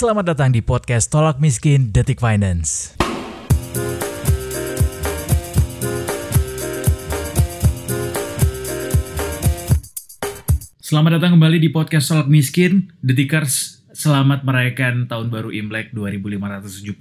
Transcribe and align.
Selamat 0.00 0.32
datang 0.32 0.48
di 0.48 0.64
podcast 0.64 1.12
Tolak 1.12 1.44
Miskin 1.44 1.92
Detik 1.92 2.24
Finance. 2.24 2.96
Selamat 10.80 11.20
datang 11.20 11.36
kembali 11.36 11.60
di 11.60 11.68
podcast 11.68 12.08
Tolak 12.08 12.32
Miskin 12.32 12.96
Detikers. 13.04 13.84
Selamat 13.92 14.40
merayakan 14.40 15.04
tahun 15.04 15.28
baru 15.28 15.52
Imlek 15.52 15.92
2572. 15.92 16.96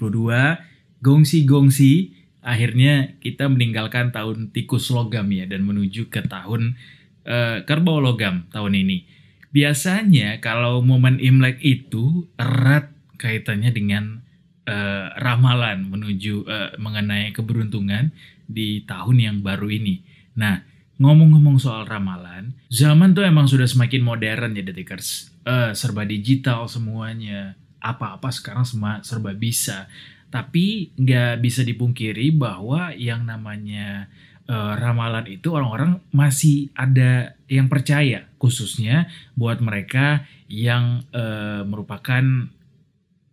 Gongsi-gongsi, 0.99 2.19
akhirnya 2.43 3.15
kita 3.23 3.47
meninggalkan 3.47 4.11
tahun 4.11 4.51
tikus 4.51 4.91
logam 4.91 5.31
ya 5.31 5.47
dan 5.47 5.63
menuju 5.63 6.11
ke 6.11 6.27
tahun 6.27 6.75
uh, 7.23 7.63
kerbau 7.63 8.03
logam 8.03 8.43
tahun 8.51 8.75
ini 8.75 9.18
biasanya 9.49 10.37
kalau 10.41 10.81
momen 10.81 11.17
Imlek 11.17 11.61
itu 11.61 12.29
erat 12.37 12.89
kaitannya 13.19 13.71
dengan 13.73 14.23
uh, 14.69 15.13
ramalan 15.19 15.89
menuju 15.89 16.45
uh, 16.45 16.71
mengenai 16.79 17.33
keberuntungan 17.35 18.13
di 18.49 18.81
tahun 18.85 19.17
yang 19.19 19.37
baru 19.45 19.69
ini. 19.69 20.01
Nah, 20.39 20.63
ngomong-ngomong 20.97 21.61
soal 21.61 21.85
ramalan, 21.85 22.55
zaman 22.71 23.13
tuh 23.13 23.25
emang 23.25 23.45
sudah 23.45 23.65
semakin 23.65 24.01
modern 24.01 24.57
ya 24.57 24.63
detikers. 24.63 25.29
Uh, 25.43 25.73
serba 25.73 26.05
digital 26.05 26.69
semuanya, 26.69 27.57
apa-apa 27.81 28.29
sekarang 28.29 28.65
semua 28.65 29.01
serba 29.01 29.33
bisa. 29.33 29.89
Tapi 30.29 30.93
nggak 30.93 31.41
bisa 31.41 31.65
dipungkiri 31.65 32.29
bahwa 32.29 32.93
yang 32.93 33.25
namanya 33.25 34.05
uh, 34.49 34.73
ramalan 34.75 35.29
itu 35.29 35.53
orang-orang 35.53 36.01
masih 36.09 36.73
ada 36.73 37.37
yang 37.45 37.69
percaya 37.69 38.25
khususnya 38.41 39.05
buat 39.37 39.61
mereka 39.61 40.25
yang 40.49 41.05
uh, 41.13 41.61
merupakan 41.63 42.49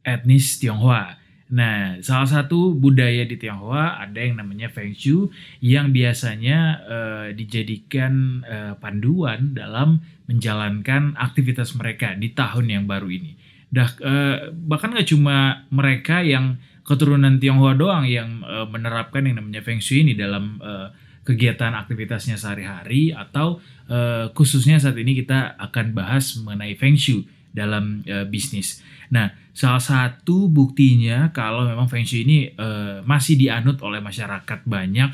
etnis 0.04 0.60
Tionghoa. 0.60 1.18
Nah, 1.46 2.02
salah 2.02 2.26
satu 2.26 2.74
budaya 2.74 3.22
di 3.22 3.38
Tionghoa 3.38 4.02
ada 4.02 4.18
yang 4.18 4.42
namanya 4.42 4.66
Feng 4.66 4.92
Shui 4.92 5.30
yang 5.62 5.94
biasanya 5.94 6.58
uh, 6.82 7.26
dijadikan 7.30 8.42
uh, 8.42 8.74
panduan 8.82 9.54
dalam 9.54 10.02
menjalankan 10.26 11.14
aktivitas 11.14 11.78
mereka 11.78 12.18
di 12.18 12.34
tahun 12.34 12.66
yang 12.66 12.84
baru 12.90 13.06
ini. 13.08 13.38
Dah 13.70 13.90
uh, 14.02 14.50
bahkan 14.50 14.90
nggak 14.90 15.06
cuma 15.06 15.66
mereka 15.70 16.26
yang 16.26 16.58
keturunan 16.82 17.38
Tionghoa 17.38 17.78
doang 17.78 18.10
yang 18.10 18.42
uh, 18.42 18.66
menerapkan 18.66 19.22
yang 19.22 19.38
namanya 19.38 19.62
Feng 19.62 19.78
Shui 19.78 20.02
ini 20.02 20.18
dalam 20.18 20.58
uh, 20.58 20.90
kegiatan 21.26 21.74
aktivitasnya 21.74 22.38
sehari-hari 22.38 23.10
atau 23.10 23.58
uh, 23.90 24.30
khususnya 24.30 24.78
saat 24.78 24.94
ini 24.94 25.18
kita 25.18 25.58
akan 25.58 25.90
bahas 25.90 26.38
mengenai 26.38 26.78
feng 26.78 26.94
shui 26.94 27.26
dalam 27.50 28.06
uh, 28.06 28.22
bisnis. 28.30 28.78
Nah, 29.10 29.34
salah 29.50 29.82
satu 29.82 30.46
buktinya 30.46 31.34
kalau 31.34 31.66
memang 31.66 31.90
feng 31.90 32.06
shui 32.06 32.22
ini 32.22 32.38
uh, 32.54 33.02
masih 33.02 33.34
dianut 33.34 33.82
oleh 33.82 33.98
masyarakat 33.98 34.62
banyak 34.62 35.10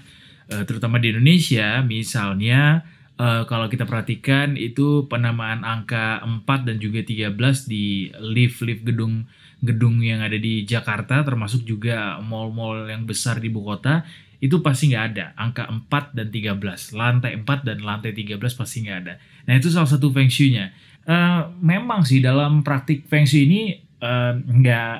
uh, 0.52 0.62
terutama 0.68 1.00
di 1.00 1.16
Indonesia, 1.16 1.80
misalnya 1.80 2.84
uh, 3.16 3.48
kalau 3.48 3.72
kita 3.72 3.88
perhatikan 3.88 4.60
itu 4.60 5.08
penamaan 5.08 5.64
angka 5.64 6.20
4 6.20 6.68
dan 6.68 6.76
juga 6.76 7.00
13 7.00 7.32
di 7.70 8.12
lift-lift 8.20 8.84
gedung 8.84 9.24
gedung 9.62 10.02
yang 10.02 10.20
ada 10.20 10.34
di 10.34 10.66
Jakarta 10.66 11.22
termasuk 11.22 11.62
juga 11.62 12.18
mall-mall 12.18 12.90
yang 12.90 13.06
besar 13.06 13.38
di 13.38 13.46
ibu 13.46 13.62
kota 13.62 14.02
itu 14.42 14.58
pasti 14.58 14.90
nggak 14.90 15.04
ada. 15.14 15.26
Angka 15.38 15.70
4 15.70 16.18
dan 16.18 16.26
13. 16.34 16.98
Lantai 16.98 17.38
4 17.38 17.62
dan 17.62 17.78
lantai 17.78 18.10
13 18.10 18.42
pasti 18.58 18.82
nggak 18.82 18.98
ada. 19.06 19.14
Nah 19.46 19.54
itu 19.54 19.70
salah 19.70 19.86
satu 19.86 20.10
feng 20.10 20.26
shui-nya. 20.26 20.74
Uh, 21.06 21.46
memang 21.62 22.02
sih 22.02 22.18
dalam 22.18 22.66
praktik 22.66 23.06
feng 23.06 23.22
shui 23.22 23.46
ini 23.46 23.78
uh, 24.02 24.34
nggak 24.34 24.94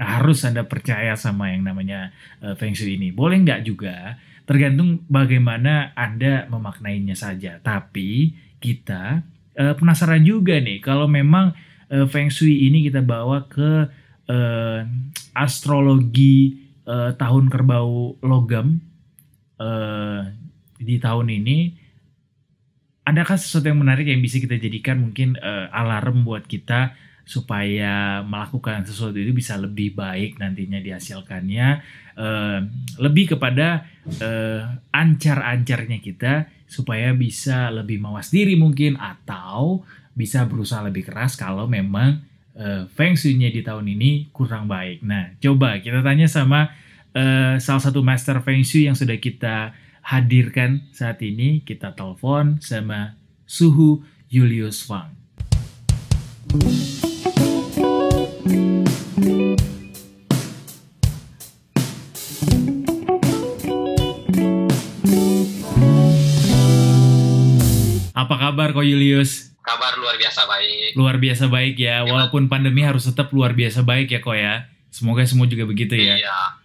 harus 0.00 0.48
Anda 0.48 0.64
percaya 0.64 1.12
sama 1.12 1.52
yang 1.52 1.68
namanya 1.68 2.16
uh, 2.40 2.56
feng 2.56 2.72
shui 2.72 2.96
ini. 2.96 3.12
Boleh 3.12 3.44
nggak 3.44 3.68
juga, 3.68 4.16
tergantung 4.48 5.04
bagaimana 5.12 5.92
Anda 5.92 6.48
memaknainya 6.48 7.12
saja. 7.12 7.60
Tapi 7.60 8.32
kita 8.64 9.20
uh, 9.60 9.74
penasaran 9.76 10.24
juga 10.24 10.56
nih, 10.56 10.80
kalau 10.80 11.04
memang 11.04 11.52
uh, 11.92 12.08
feng 12.08 12.32
shui 12.32 12.64
ini 12.64 12.88
kita 12.88 13.04
bawa 13.04 13.44
ke 13.44 13.92
uh, 14.32 14.80
astrologi 15.36 16.59
uh, 16.86 17.12
tahun 17.16 17.52
kerbau 17.52 18.20
logam 18.24 18.80
uh, 19.60 20.28
di 20.80 20.96
tahun 20.96 21.28
ini 21.28 21.58
adakah 23.04 23.36
sesuatu 23.36 23.68
yang 23.68 23.80
menarik 23.80 24.08
yang 24.08 24.22
bisa 24.22 24.38
kita 24.38 24.56
jadikan 24.56 25.00
mungkin 25.02 25.36
uh, 25.40 25.68
alarm 25.74 26.22
buat 26.22 26.46
kita 26.46 26.94
supaya 27.26 28.26
melakukan 28.26 28.82
sesuatu 28.82 29.14
itu 29.14 29.30
bisa 29.30 29.54
lebih 29.54 29.94
baik 29.94 30.40
nantinya 30.42 30.82
dihasilkannya 30.82 31.68
uh, 32.18 32.58
lebih 32.98 33.36
kepada 33.36 33.86
uh, 34.18 34.82
ancar-ancarnya 34.90 35.98
kita 36.02 36.50
supaya 36.66 37.14
bisa 37.14 37.70
lebih 37.70 38.02
mawas 38.02 38.34
diri 38.34 38.58
mungkin 38.58 38.98
atau 38.98 39.86
bisa 40.14 40.42
berusaha 40.46 40.82
lebih 40.86 41.06
keras 41.06 41.38
kalau 41.38 41.70
memang 41.70 42.29
uh, 42.56 42.86
feng 42.90 43.14
shui-nya 43.14 43.50
di 43.52 43.60
tahun 43.62 43.86
ini 43.90 44.32
kurang 44.34 44.66
baik. 44.66 45.04
Nah, 45.04 45.34
coba 45.38 45.78
kita 45.78 46.02
tanya 46.02 46.26
sama 46.26 46.72
uh, 47.14 47.54
salah 47.60 47.82
satu 47.82 48.00
master 48.00 48.40
feng 48.42 48.62
shui 48.62 48.86
yang 48.86 48.96
sudah 48.96 49.18
kita 49.18 49.74
hadirkan 50.02 50.86
saat 50.90 51.20
ini. 51.22 51.62
Kita 51.62 51.92
telepon 51.94 52.58
sama 52.62 53.14
Suhu 53.44 54.02
Julius 54.30 54.86
Wang. 54.86 55.14
Apa 68.14 68.36
kabar 68.36 68.70
kok 68.70 68.86
Julius? 68.86 69.49
Kabar 69.60 69.92
luar 70.00 70.16
biasa 70.16 70.48
baik. 70.48 70.90
Luar 70.96 71.16
biasa 71.20 71.44
baik 71.52 71.76
ya, 71.76 72.00
ya 72.00 72.08
walaupun 72.08 72.48
pandemi 72.48 72.80
harus 72.80 73.04
tetap 73.04 73.28
luar 73.30 73.52
biasa 73.52 73.84
baik 73.84 74.08
ya 74.08 74.20
kok 74.24 74.36
ya. 74.36 74.66
Semoga 74.90 75.22
semua 75.28 75.46
juga 75.46 75.68
begitu 75.68 75.94
ya. 75.94 76.16
Iya. 76.18 76.60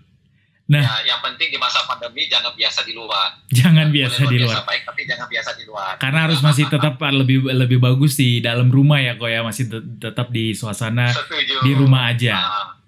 Nah, 0.66 0.81
ya, 0.81 1.13
yang 1.13 1.22
penting 1.22 1.53
di 1.53 1.59
masa 1.61 1.85
pandemi 1.85 2.25
jangan 2.25 2.50
biasa 2.57 2.81
di 2.81 2.97
luar. 2.97 3.38
Jangan 3.53 3.94
biasa 3.94 4.22
di 4.25 4.38
luar. 4.41 4.66
Biasa 4.66 4.66
baik, 4.66 4.81
tapi 4.89 5.01
jangan 5.05 5.28
biasa 5.29 5.50
di 5.53 5.63
luar. 5.69 5.94
Karena 6.01 6.19
harus 6.25 6.41
masih 6.41 6.66
tetap 6.66 6.97
lebih 7.22 7.45
lebih 7.53 7.78
bagus 7.78 8.17
di 8.17 8.41
dalam 8.41 8.73
rumah 8.73 8.97
ya 8.97 9.13
kok 9.13 9.29
ya, 9.29 9.45
masih 9.45 9.69
tetap 10.01 10.34
di 10.34 10.57
suasana 10.57 11.13
Setuju. 11.13 11.61
di 11.61 11.72
rumah 11.78 12.09
aja. 12.09 12.34
Nah, 12.34 12.81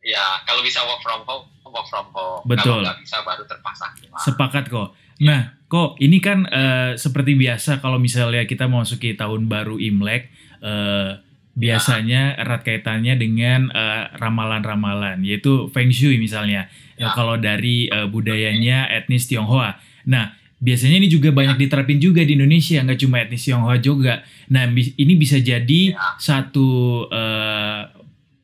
ya, 0.00 0.40
kalau 0.48 0.64
bisa 0.64 0.80
work 0.80 1.04
from 1.04 1.20
home, 1.28 1.44
work 1.68 1.86
from 1.92 2.08
home. 2.08 2.40
Betul. 2.48 2.80
Kalau 2.80 2.88
nggak 2.88 2.98
bisa 3.04 3.16
baru 3.20 3.42
terpaksa. 3.44 3.86
Sepakat 4.24 4.64
kok. 4.72 4.96
Nah, 5.22 5.54
kok 5.70 6.00
ini 6.02 6.18
kan 6.18 6.48
uh, 6.48 6.98
seperti 6.98 7.38
biasa 7.38 7.78
kalau 7.78 8.02
misalnya 8.02 8.42
kita 8.48 8.66
memasuki 8.66 9.14
tahun 9.14 9.46
baru 9.46 9.78
Imlek, 9.78 10.32
uh, 10.64 11.22
biasanya 11.54 12.34
erat 12.34 12.66
kaitannya 12.66 13.14
dengan 13.14 13.70
ramalan-ramalan, 14.18 15.22
uh, 15.22 15.26
yaitu 15.26 15.70
Feng 15.70 15.94
Shui 15.94 16.18
misalnya. 16.18 16.66
Ya. 16.94 17.10
kalau 17.10 17.34
dari 17.34 17.90
uh, 17.90 18.06
budayanya 18.06 18.86
etnis 18.86 19.26
Tionghoa. 19.26 19.82
Nah, 20.06 20.30
biasanya 20.62 21.02
ini 21.02 21.10
juga 21.10 21.34
banyak 21.34 21.58
diterapin 21.58 21.98
juga 21.98 22.22
di 22.22 22.38
Indonesia, 22.38 22.78
nggak 22.78 23.00
cuma 23.02 23.18
etnis 23.18 23.42
Tionghoa 23.42 23.82
juga. 23.82 24.22
Nah, 24.46 24.70
ini 24.70 25.14
bisa 25.18 25.42
jadi 25.42 25.90
ya. 25.90 26.14
satu 26.22 27.02
uh, 27.10 27.82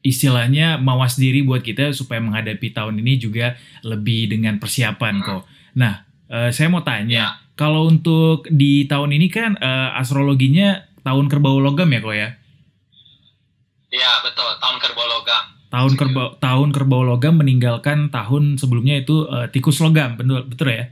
istilahnya 0.02 0.82
mawas 0.82 1.14
diri 1.14 1.46
buat 1.46 1.62
kita 1.62 1.94
supaya 1.94 2.18
menghadapi 2.18 2.74
tahun 2.74 2.98
ini 3.04 3.20
juga 3.20 3.54
lebih 3.86 4.32
dengan 4.34 4.58
persiapan 4.58 5.22
hmm. 5.22 5.24
kok. 5.24 5.42
Nah, 5.78 6.09
uh, 6.30 6.50
saya 6.54 6.70
mau 6.70 6.86
tanya, 6.86 7.34
ya. 7.34 7.36
kalau 7.58 7.90
untuk 7.90 8.46
di 8.48 8.86
tahun 8.86 9.12
ini 9.18 9.26
kan 9.28 9.58
uh, 9.58 9.98
astrologinya 9.98 10.86
tahun 11.02 11.26
kerbau 11.26 11.58
logam 11.58 11.90
ya 11.90 12.00
kok 12.00 12.16
ya? 12.16 12.28
Iya 13.90 14.12
betul, 14.22 14.50
tahun 14.62 14.76
kerbau 14.78 15.06
logam. 15.10 15.44
Tahun 15.70 15.92
kerbau 15.94 16.28
tahun 16.38 16.68
kerbau 16.74 17.02
logam 17.06 17.34
meninggalkan 17.42 18.10
tahun 18.10 18.58
sebelumnya 18.58 19.02
itu 19.02 19.26
uh, 19.26 19.50
tikus 19.50 19.82
logam. 19.82 20.14
Betul 20.18 20.46
betul 20.46 20.68
ya? 20.70 20.84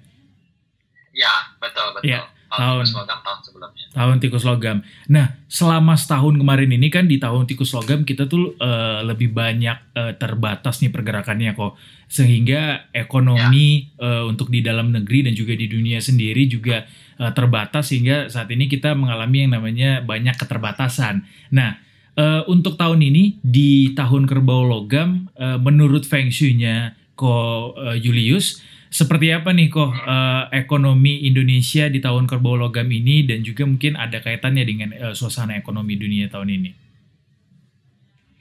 Ya 1.14 1.34
betul 1.58 1.86
betul. 1.98 2.14
Ya, 2.14 2.26
tahun, 2.48 2.60
tahun. 2.60 2.80
tikus 2.84 2.96
logam 2.96 3.18
tahun 3.20 3.40
sebelumnya. 3.44 3.84
Tahun 3.92 4.16
tikus 4.20 4.44
logam. 4.44 4.76
Nah 5.12 5.26
selama 5.48 5.94
setahun 5.94 6.34
kemarin 6.40 6.70
ini 6.72 6.88
kan 6.88 7.04
di 7.04 7.20
tahun 7.20 7.44
tikus 7.44 7.76
logam 7.76 8.08
kita 8.08 8.24
tuh 8.26 8.56
uh, 8.56 9.04
lebih 9.04 9.32
banyak 9.36 9.76
uh, 9.92 10.12
terbatas 10.16 10.80
nih 10.80 10.88
pergerakannya 10.88 11.52
kok. 11.52 11.76
Sehingga 12.08 12.88
ekonomi 12.96 13.92
ya. 14.00 14.24
uh, 14.24 14.24
untuk 14.26 14.48
di 14.48 14.64
dalam 14.64 14.90
negeri 14.90 15.28
dan 15.28 15.36
juga 15.36 15.52
di 15.52 15.68
dunia 15.68 16.00
sendiri 16.00 16.48
juga 16.48 16.88
uh, 17.20 17.32
terbatas 17.36 17.92
sehingga 17.92 18.32
saat 18.32 18.48
ini 18.48 18.66
kita 18.66 18.96
mengalami 18.96 19.44
yang 19.44 19.52
namanya 19.60 20.00
banyak 20.02 20.34
keterbatasan. 20.34 21.24
Nah 21.52 21.84
Uh, 22.18 22.42
untuk 22.50 22.74
tahun 22.74 22.98
ini 22.98 23.38
di 23.46 23.94
tahun 23.94 24.26
kerbau 24.26 24.66
logam 24.66 25.30
uh, 25.38 25.54
menurut 25.54 26.02
feng 26.02 26.34
shui-nya 26.34 26.98
Ko 27.14 27.70
uh, 27.78 27.94
Julius 27.94 28.58
seperti 28.88 29.32
apa 29.36 29.52
nih 29.52 29.68
kok 29.68 29.92
uh, 29.92 30.48
ekonomi 30.52 31.28
Indonesia 31.28 31.86
di 31.92 32.00
tahun 32.00 32.24
kerbau 32.24 32.56
logam 32.56 32.88
ini 32.88 33.28
dan 33.28 33.44
juga 33.44 33.68
mungkin 33.68 34.00
ada 34.00 34.20
kaitannya 34.24 34.64
dengan 34.64 34.88
uh, 34.96 35.14
suasana 35.14 35.56
ekonomi 35.60 36.00
dunia 36.00 36.26
tahun 36.32 36.48
ini. 36.48 36.70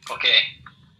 Oke. 0.07 0.23
Okay. 0.23 0.39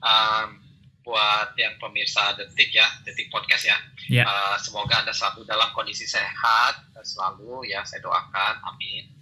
um, 0.04 0.60
buat 1.08 1.56
yang 1.56 1.80
pemirsa 1.80 2.36
detik 2.36 2.76
ya, 2.76 2.84
detik 3.08 3.32
podcast 3.32 3.64
ya. 3.64 3.78
Ya. 4.12 4.24
Uh, 4.28 4.60
semoga 4.60 5.00
anda 5.00 5.16
selalu 5.16 5.48
dalam 5.48 5.72
kondisi 5.72 6.04
sehat 6.04 6.84
selalu 7.08 7.64
ya. 7.72 7.88
Saya 7.88 8.04
doakan, 8.04 8.60
amin. 8.68 9.17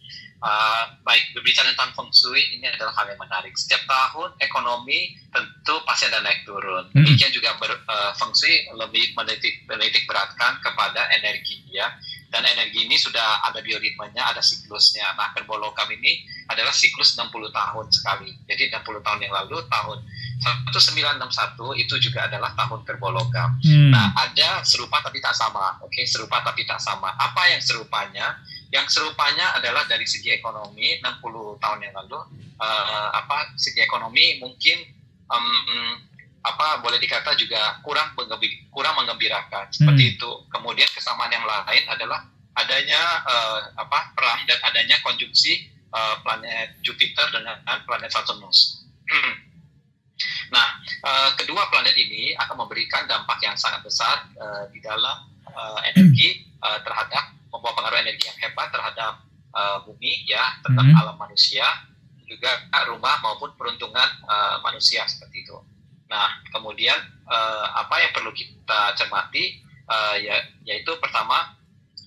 Uh, 0.45 0.93
baik 1.01 1.33
berbicara 1.33 1.73
tentang 1.73 1.89
feng 1.97 2.13
shui 2.13 2.37
ini 2.53 2.69
adalah 2.69 2.93
hal 2.93 3.09
yang 3.09 3.17
menarik. 3.17 3.49
Setiap 3.57 3.81
tahun 3.89 4.29
ekonomi 4.37 5.17
tentu 5.33 5.81
pasti 5.89 6.05
ada 6.05 6.21
naik 6.21 6.45
turun. 6.45 6.85
Mhm. 6.93 7.01
Demikian 7.01 7.33
juga 7.33 7.57
ber, 7.57 7.73
uh, 7.73 8.13
feng 8.13 8.29
shui 8.37 8.69
lebih 8.77 9.17
menitik, 9.17 9.65
menitik 9.65 10.05
beratkan 10.05 10.61
kepada 10.61 11.09
energi 11.17 11.65
ya. 11.73 11.89
Dan 12.29 12.45
energi 12.45 12.85
ini 12.85 12.93
sudah 12.99 13.41
ada 13.47 13.63
bioritmenya, 13.63 14.21
ada 14.35 14.43
siklusnya. 14.43 15.17
Nah, 15.17 15.31
kerbologam 15.33 15.87
ini 15.95 16.27
adalah 16.51 16.75
siklus 16.75 17.15
60 17.15 17.31
tahun 17.49 17.85
sekali. 17.89 18.29
Jadi 18.43 18.69
60 18.75 19.01
tahun 19.01 19.19
yang 19.23 19.33
lalu 19.33 19.63
tahun 19.71 19.97
1961 20.69 21.79
itu 21.79 21.95
juga 21.97 22.27
adalah 22.27 22.51
tahun 22.53 22.83
kerbologam. 22.83 23.55
Hmm. 23.63 23.89
Nah, 23.89 24.11
ada 24.13 24.61
serupa 24.67 24.99
tapi 24.99 25.23
tak 25.23 25.31
sama. 25.31 25.79
Oke, 25.81 26.03
serupa 26.03 26.43
tapi 26.43 26.67
tak 26.67 26.77
sama. 26.77 27.15
Apa 27.15 27.55
yang 27.55 27.61
serupanya? 27.63 28.35
Yang 28.71 28.87
serupanya 28.91 29.55
adalah 29.55 29.85
dari 29.85 30.03
segi 30.03 30.31
ekonomi 30.31 30.99
60 30.99 31.61
tahun 31.61 31.79
yang 31.81 31.93
lalu 31.95 32.19
eh, 32.55 33.09
apa 33.13 33.53
segi 33.55 33.79
ekonomi 33.81 34.39
mungkin 34.39 34.77
em, 35.25 35.45
apa 36.45 36.77
boleh 36.79 37.01
dikata 37.01 37.33
juga 37.33 37.81
kurang 37.81 38.13
mengembi- 38.13 38.69
kurang 38.69 38.93
mengembirakan 39.01 39.65
seperti 39.73 40.03
Hmm. 40.05 40.13
itu. 40.17 40.31
Kemudian 40.49 40.89
kesamaan 40.93 41.33
yang 41.33 41.45
lain 41.45 41.83
adalah 41.89 42.21
adanya 42.55 43.01
eh, 43.25 43.59
apa 43.75 44.13
perang 44.13 44.45
dan 44.47 44.59
adanya 44.63 44.95
konjungsi 45.01 45.67
eh, 45.71 46.15
planet 46.21 46.79
Jupiter 46.81 47.27
dengan 47.33 47.57
planet 47.83 48.09
Saturnus. 48.09 48.85
Nah, 50.53 50.67
eh, 50.85 51.29
kedua 51.35 51.67
planet 51.67 51.95
ini 51.97 52.31
akan 52.37 52.65
memberikan 52.65 53.03
dampak 53.05 53.41
yang 53.43 53.57
sangat 53.59 53.83
besar 53.83 54.29
eh, 54.31 54.63
di 54.71 54.79
dalam 54.79 55.27
eh, 55.43 55.79
energi 55.91 56.39
eh, 56.45 56.79
terhadap 56.85 57.34
membawa 57.55 57.71
pengaruh 57.79 58.03
energi 58.03 58.27
yang 58.27 58.39
hebat 58.43 58.67
terhadap 58.75 59.23
eh, 59.55 59.77
bumi 59.87 60.27
ya, 60.27 60.59
terhadap 60.59 60.83
Mhm. 60.83 60.99
alam 60.99 61.15
manusia, 61.15 61.63
juga 62.27 62.51
rumah 62.91 63.23
maupun 63.23 63.55
peruntungan 63.55 64.09
eh, 64.27 64.57
manusia 64.59 65.07
seperti 65.07 65.47
itu. 65.47 65.55
Nah, 66.11 66.43
kemudian 66.51 66.99
eh, 67.23 67.65
apa 67.71 67.95
yang 68.03 68.11
perlu 68.11 68.35
kita 68.35 68.91
cermati 68.99 69.63
eh, 69.87 70.15
ya, 70.27 70.35
yaitu 70.67 70.91
pertama 70.99 71.55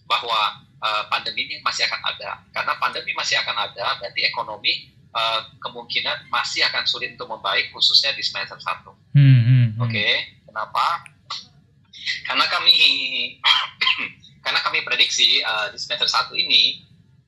bahwa 0.04 0.60
eh, 0.76 1.02
pandemi 1.08 1.48
ini 1.48 1.56
masih 1.64 1.88
akan 1.88 2.00
ada. 2.04 2.44
Karena 2.52 2.76
pandemi 2.76 3.16
masih 3.16 3.40
akan 3.40 3.56
ada, 3.64 3.96
berarti 3.96 4.20
ekonomi 4.28 4.92
eh, 4.92 5.40
kemungkinan 5.64 6.28
masih 6.28 6.68
akan 6.68 6.84
sulit 6.84 7.16
untuk 7.16 7.32
membaik 7.32 7.72
khususnya 7.72 8.12
di 8.12 8.20
semester 8.20 8.60
1. 8.60 8.92
Hmm, 9.16 9.24
hmm, 9.24 9.66
hmm. 9.72 9.82
Oke, 9.88 10.08
kenapa? 10.44 11.00
Karena 12.28 12.44
kami 12.44 12.76
karena 14.48 14.64
kami 14.64 14.80
prediksi 14.80 15.44
uh, 15.44 15.68
di 15.68 15.76
semester 15.76 16.08
1 16.08 16.32
ini 16.40 16.80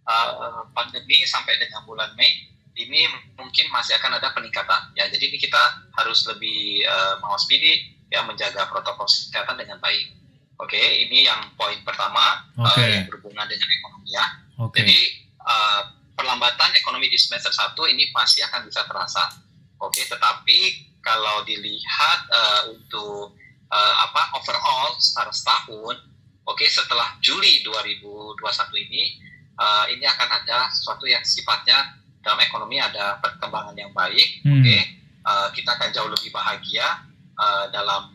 uh, 0.09 0.65
pandemi 0.73 1.21
sampai 1.29 1.61
dengan 1.61 1.85
bulan 1.85 2.17
Mei 2.17 2.49
ini 2.81 3.05
mungkin 3.37 3.69
masih 3.69 3.93
akan 4.01 4.17
ada 4.17 4.33
peningkatan. 4.33 4.97
Ya, 4.97 5.05
jadi 5.13 5.29
ini 5.29 5.37
kita 5.37 5.61
harus 6.01 6.25
lebih 6.25 6.81
uh, 6.89 7.21
mawaspidi 7.21 7.93
ya 8.09 8.25
menjaga 8.25 8.65
protokol 8.73 9.05
kesehatan 9.05 9.61
dengan 9.61 9.77
baik. 9.85 10.17
Oke, 10.65 10.81
ini 10.81 11.29
yang 11.29 11.45
poin 11.61 11.77
pertama 11.85 12.41
uh, 12.57 12.73
Oke. 12.73 12.89
yang 12.89 13.05
berhubungan 13.05 13.45
dengan 13.45 13.69
ekonomi 13.69 14.09
ya. 14.17 14.25
Oke. 14.57 14.81
Jadi 14.81 14.99
uh, 15.45 15.93
perlambatan 16.17 16.73
ekonomi 16.81 17.13
di 17.13 17.21
semester 17.21 17.53
1 17.53 17.77
ini 17.93 18.09
pasti 18.17 18.41
akan 18.41 18.65
bisa 18.65 18.89
terasa. 18.89 19.29
Oke, 19.77 20.09
tetapi 20.09 20.89
kalau 21.05 21.45
dilihat 21.45 22.19
uh, 22.33 22.63
untuk 22.73 23.37
uh, 23.69 23.95
apa 24.09 24.41
overall 24.41 24.97
secara 24.97 25.29
setahun, 25.37 26.10
oke 26.47 26.65
setelah 26.69 27.17
Juli 27.21 27.61
2021 27.65 28.85
ini 28.89 29.03
uh, 29.61 29.85
ini 29.93 30.05
akan 30.05 30.29
ada 30.45 30.69
sesuatu 30.73 31.05
yang 31.05 31.21
sifatnya 31.25 32.01
dalam 32.21 32.41
ekonomi 32.45 32.77
ada 32.77 33.17
perkembangan 33.21 33.77
yang 33.77 33.93
baik, 33.97 34.45
Hmm. 34.45 34.61
oke 34.61 34.79
Uh, 35.21 35.53
kita 35.53 35.77
akan 35.77 35.93
jauh 35.93 36.09
lebih 36.09 36.33
bahagia 36.33 37.05
uh, 37.37 37.69
dalam 37.69 38.09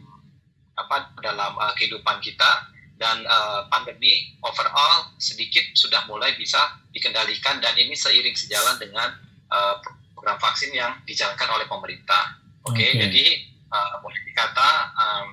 apa 0.74 1.14
dalam 1.22 1.54
uh, 1.54 1.70
kehidupan 1.78 2.18
kita 2.18 2.66
dan 2.98 3.22
uh, 3.30 3.70
pandemi 3.70 4.34
overall 4.42 5.14
sedikit 5.22 5.62
sudah 5.78 6.02
mulai 6.10 6.34
bisa 6.34 6.58
dikendalikan 6.96 7.62
dan 7.62 7.78
ini 7.78 7.94
seiring 7.94 8.34
sejalan 8.34 8.82
dengan 8.82 9.22
uh, 9.54 9.78
program 10.18 10.42
vaksin 10.42 10.74
yang 10.74 10.98
dijalankan 11.06 11.46
oleh 11.54 11.70
pemerintah. 11.70 12.42
Oke, 12.66 12.82
Oke. 12.82 12.98
jadi 12.98 13.26
uh, 13.70 14.02
boleh 14.02 14.20
dikata 14.26 14.70
um, 14.98 15.28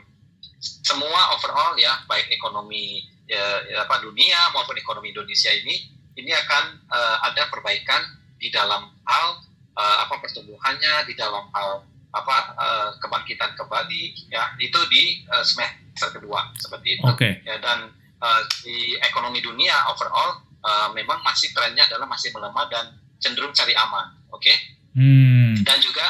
semua 0.63 1.35
overall 1.35 1.75
ya 1.75 2.07
baik 2.07 2.31
ekonomi 2.31 3.03
ya, 3.27 3.67
ya, 3.67 3.83
apa 3.83 3.99
dunia 3.99 4.39
maupun 4.55 4.79
ekonomi 4.79 5.11
Indonesia 5.11 5.51
ini 5.51 5.91
ini 6.15 6.31
akan 6.31 6.65
uh, 6.87 7.17
ada 7.27 7.51
perbaikan 7.51 7.99
di 8.39 8.49
dalam 8.55 8.95
hal 9.03 9.27
uh, 9.75 9.97
apa 10.07 10.23
pertumbuhannya 10.23 11.11
di 11.11 11.19
dalam 11.19 11.51
hal 11.51 11.83
apa 12.13 12.37
uh, 12.55 12.89
kebangkitan 13.01 13.57
kembali 13.59 14.31
ya 14.31 14.55
itu 14.61 14.79
di 14.93 15.25
uh, 15.33 15.43
semester 15.43 16.13
kedua 16.15 16.53
seperti 16.61 17.01
itu 17.01 17.07
Oke. 17.09 17.41
ya 17.43 17.59
dan 17.59 17.91
uh, 18.21 18.43
di 18.63 18.95
ekonomi 19.03 19.43
dunia 19.43 19.75
overall 19.91 20.45
uh, 20.63 20.89
memang 20.95 21.25
masih 21.27 21.51
trennya 21.57 21.89
adalah 21.89 22.07
masih 22.07 22.31
melemah 22.37 22.69
dan 22.69 22.95
cenderung 23.19 23.51
cari 23.57 23.75
aman 23.75 24.15
oke 24.31 24.55
Hmm. 24.93 25.57
dan 25.65 25.81
juga 25.81 26.05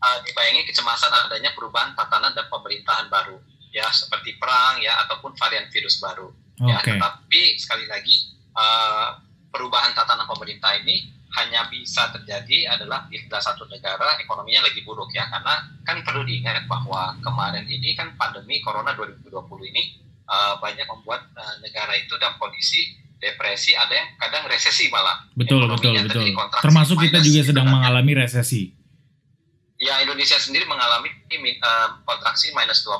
uh, 0.00 0.18
dibayangi 0.24 0.64
kecemasan 0.64 1.12
adanya 1.12 1.52
perubahan 1.52 1.92
tatanan 1.92 2.32
dan 2.32 2.48
pemerintahan 2.48 3.12
baru 3.12 3.36
ya 3.72 3.88
seperti 3.88 4.36
perang 4.36 4.78
ya 4.78 5.00
ataupun 5.08 5.32
varian 5.34 5.66
virus 5.72 5.98
baru 5.98 6.28
ya 6.60 6.78
Oke. 6.78 6.92
tetapi 6.94 7.40
sekali 7.56 7.88
lagi 7.88 8.36
uh, 8.52 9.18
perubahan 9.48 9.96
tatanan 9.96 10.28
pemerintah 10.28 10.76
ini 10.78 11.08
hanya 11.32 11.64
bisa 11.72 12.12
terjadi 12.12 12.76
adalah 12.76 13.08
di 13.08 13.16
salah 13.24 13.40
satu 13.40 13.64
negara 13.72 14.20
ekonominya 14.20 14.68
lagi 14.68 14.84
buruk 14.84 15.08
ya 15.16 15.24
karena 15.32 15.64
kan 15.88 16.04
perlu 16.04 16.28
diingat 16.28 16.68
bahwa 16.68 17.16
kemarin 17.24 17.64
ini 17.64 17.96
kan 17.96 18.12
pandemi 18.20 18.60
corona 18.60 18.92
2020 18.92 19.32
ini 19.72 19.96
uh, 20.28 20.60
banyak 20.60 20.84
membuat 20.84 21.32
uh, 21.32 21.56
negara 21.64 21.96
itu 21.96 22.20
dalam 22.20 22.36
kondisi 22.36 23.00
depresi 23.16 23.72
ada 23.72 23.96
yang 23.96 24.08
kadang 24.20 24.44
resesi 24.50 24.92
malah 24.92 25.24
Betul, 25.32 25.64
betul, 25.70 25.94
betul. 25.94 26.26
Termasuk 26.60 27.00
kita 27.00 27.22
juga 27.24 27.40
gitu 27.40 27.48
sedang 27.54 27.70
kan. 27.70 27.74
mengalami 27.80 28.12
resesi. 28.18 28.74
Ya 29.82 29.98
Indonesia 29.98 30.38
sendiri 30.38 30.62
mengalami 30.70 31.10
uh, 31.58 31.88
kontraksi 32.06 32.54
minus 32.54 32.86
2 32.86 32.94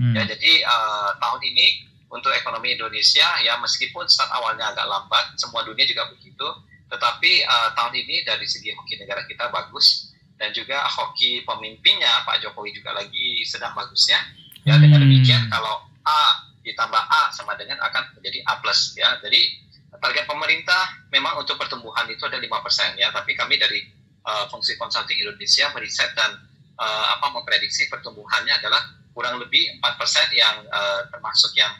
Hmm. 0.00 0.14
Ya, 0.16 0.22
jadi 0.24 0.64
uh, 0.64 1.12
tahun 1.18 1.42
ini 1.42 1.90
untuk 2.08 2.30
ekonomi 2.32 2.78
Indonesia 2.78 3.26
ya 3.42 3.58
meskipun 3.58 4.06
start 4.06 4.30
awalnya 4.32 4.70
agak 4.70 4.86
lambat, 4.86 5.34
semua 5.36 5.66
dunia 5.66 5.84
juga 5.84 6.06
begitu. 6.14 6.46
Tetapi 6.88 7.44
uh, 7.44 7.68
tahun 7.74 7.94
ini 7.98 8.22
dari 8.24 8.46
segi 8.46 8.70
hoki 8.72 8.96
negara 9.02 9.26
kita 9.26 9.50
bagus 9.50 10.14
dan 10.38 10.54
juga 10.54 10.86
hoki 10.86 11.42
pemimpinnya 11.44 12.24
Pak 12.24 12.40
Jokowi 12.46 12.72
juga 12.78 12.94
lagi 12.94 13.42
sedang 13.44 13.74
bagusnya. 13.74 14.22
Ya 14.62 14.78
dengan 14.78 15.02
Hmm. 15.02 15.10
demikian 15.10 15.50
kalau 15.50 15.82
A 16.06 16.46
ditambah 16.62 17.02
A 17.02 17.34
sama 17.34 17.58
dengan 17.58 17.82
akan 17.82 18.16
menjadi 18.16 18.38
A 18.46 18.62
plus 18.62 18.94
ya. 18.94 19.18
Jadi 19.20 19.60
target 20.00 20.24
pemerintah 20.24 21.04
memang 21.12 21.42
untuk 21.42 21.58
pertumbuhan 21.60 22.06
itu 22.08 22.22
ada 22.24 22.38
5% 22.40 22.96
ya, 22.96 23.12
tapi 23.12 23.36
kami 23.36 23.60
dari 23.60 23.84
uh, 24.24 24.44
fungsi 24.52 24.76
consulting 24.76 25.20
Indonesia 25.20 25.68
meriset 25.72 26.10
dan 26.16 26.40
uh, 26.80 27.04
apa 27.18 27.32
memprediksi 27.32 27.88
pertumbuhannya 27.88 28.56
adalah 28.56 28.80
kurang 29.12 29.42
lebih 29.42 29.80
4% 29.82 30.32
yang 30.32 30.64
uh, 30.70 31.06
termasuk 31.12 31.52
yang 31.58 31.72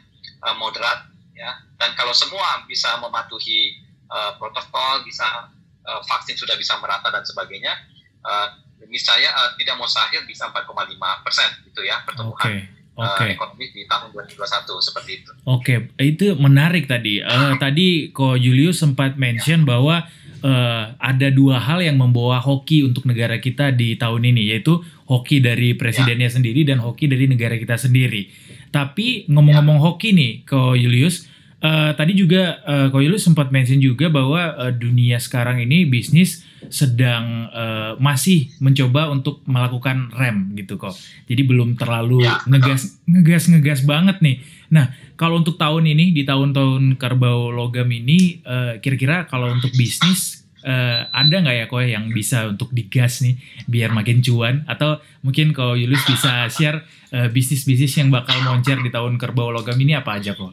uh, 0.44 0.56
moderat 0.58 1.08
ya. 1.32 1.56
Dan 1.80 1.96
kalau 1.96 2.12
semua 2.12 2.64
bisa 2.68 3.00
mematuhi 3.00 3.80
uh, 4.12 4.36
protokol, 4.36 5.06
bisa 5.08 5.48
uh, 5.86 6.00
vaksin 6.04 6.36
sudah 6.36 6.58
bisa 6.60 6.76
merata 6.82 7.08
dan 7.08 7.24
sebagainya, 7.24 7.72
uh, 8.26 8.60
demi 8.80 8.96
saya 9.00 9.32
uh, 9.32 9.50
tidak 9.60 9.76
mustahil 9.76 10.24
bisa 10.24 10.48
4,5% 10.48 11.68
gitu 11.68 11.80
ya 11.84 12.00
pertumbuhan 12.04 12.64
Oke. 12.64 13.00
uh, 13.00 13.06
Oke. 13.16 13.26
ekonomi 13.36 13.66
di 13.72 13.82
tahun 13.86 14.08
2021 14.12 14.88
seperti 14.88 15.10
itu. 15.24 15.30
Oke, 15.48 15.74
itu 16.00 16.36
menarik 16.36 16.84
tadi. 16.84 17.20
Eh, 17.20 17.52
tadi 17.56 18.12
Ko 18.12 18.36
Julius 18.36 18.80
sempat 18.80 19.16
mention 19.16 19.64
bahwa 19.64 20.04
eh, 20.40 20.84
ada 20.96 21.28
dua 21.30 21.60
hal 21.60 21.84
yang 21.84 22.00
membawa 22.00 22.40
hoki 22.40 22.84
untuk 22.84 23.04
negara 23.04 23.38
kita 23.38 23.70
di 23.70 23.94
tahun 23.94 24.32
ini, 24.34 24.52
yaitu 24.52 24.80
hoki 25.06 25.38
dari 25.40 25.74
presidennya 25.74 26.28
sendiri 26.30 26.64
dan 26.64 26.80
hoki 26.80 27.06
dari 27.06 27.28
negara 27.28 27.56
kita 27.56 27.76
sendiri. 27.76 28.30
Tapi 28.70 29.26
ngomong-ngomong 29.26 29.82
hoki 29.82 30.14
nih, 30.14 30.32
Ko 30.46 30.78
Julius, 30.78 31.26
eh, 31.60 31.90
tadi 31.98 32.14
juga 32.14 32.62
eh, 32.62 32.86
Ko 32.88 33.02
Julius 33.02 33.26
sempat 33.26 33.50
mention 33.50 33.82
juga 33.82 34.06
bahwa 34.08 34.54
eh, 34.68 34.72
dunia 34.72 35.18
sekarang 35.18 35.60
ini 35.60 35.84
bisnis 35.84 36.46
sedang 36.70 37.50
eh, 37.50 37.92
masih 37.98 38.52
mencoba 38.62 39.10
untuk 39.10 39.42
melakukan 39.50 40.14
rem 40.14 40.54
gitu 40.54 40.78
kok. 40.78 40.94
Jadi 41.26 41.42
belum 41.42 41.74
terlalu 41.74 42.22
Ya, 42.24 42.38
ngegas 42.46 43.00
ngegas 43.10 43.44
ngegas 43.50 43.80
banget 43.82 44.22
nih. 44.22 44.38
Nah, 44.70 44.94
kalau 45.18 45.42
untuk 45.42 45.58
tahun 45.58 45.90
ini 45.90 46.14
di 46.14 46.22
tahun-tahun 46.22 46.94
kerbau 46.94 47.50
logam 47.50 47.90
ini 47.90 48.38
eh, 48.40 48.78
kira-kira 48.78 49.26
kalau 49.26 49.50
untuk 49.50 49.74
bisnis 49.74 50.40
uh, 50.64 51.08
ada 51.10 51.36
nggak 51.40 51.56
ya 51.56 51.66
koe 51.68 51.84
yang 51.84 52.08
bisa 52.12 52.48
untuk 52.48 52.72
digas 52.72 53.24
nih 53.24 53.36
biar 53.68 53.92
makin 53.92 54.20
cuan 54.20 54.64
atau 54.68 55.00
mungkin 55.24 55.56
kalau 55.56 55.76
Yulus 55.76 56.04
bisa 56.04 56.48
share 56.52 56.84
uh, 57.12 57.28
bisnis-bisnis 57.32 57.96
yang 58.00 58.08
bakal 58.12 58.36
moncer 58.44 58.76
di 58.80 58.92
tahun 58.92 59.16
kerbau 59.16 59.52
logam 59.52 59.76
ini 59.80 59.96
apa 59.96 60.20
aja 60.20 60.36
kok? 60.36 60.52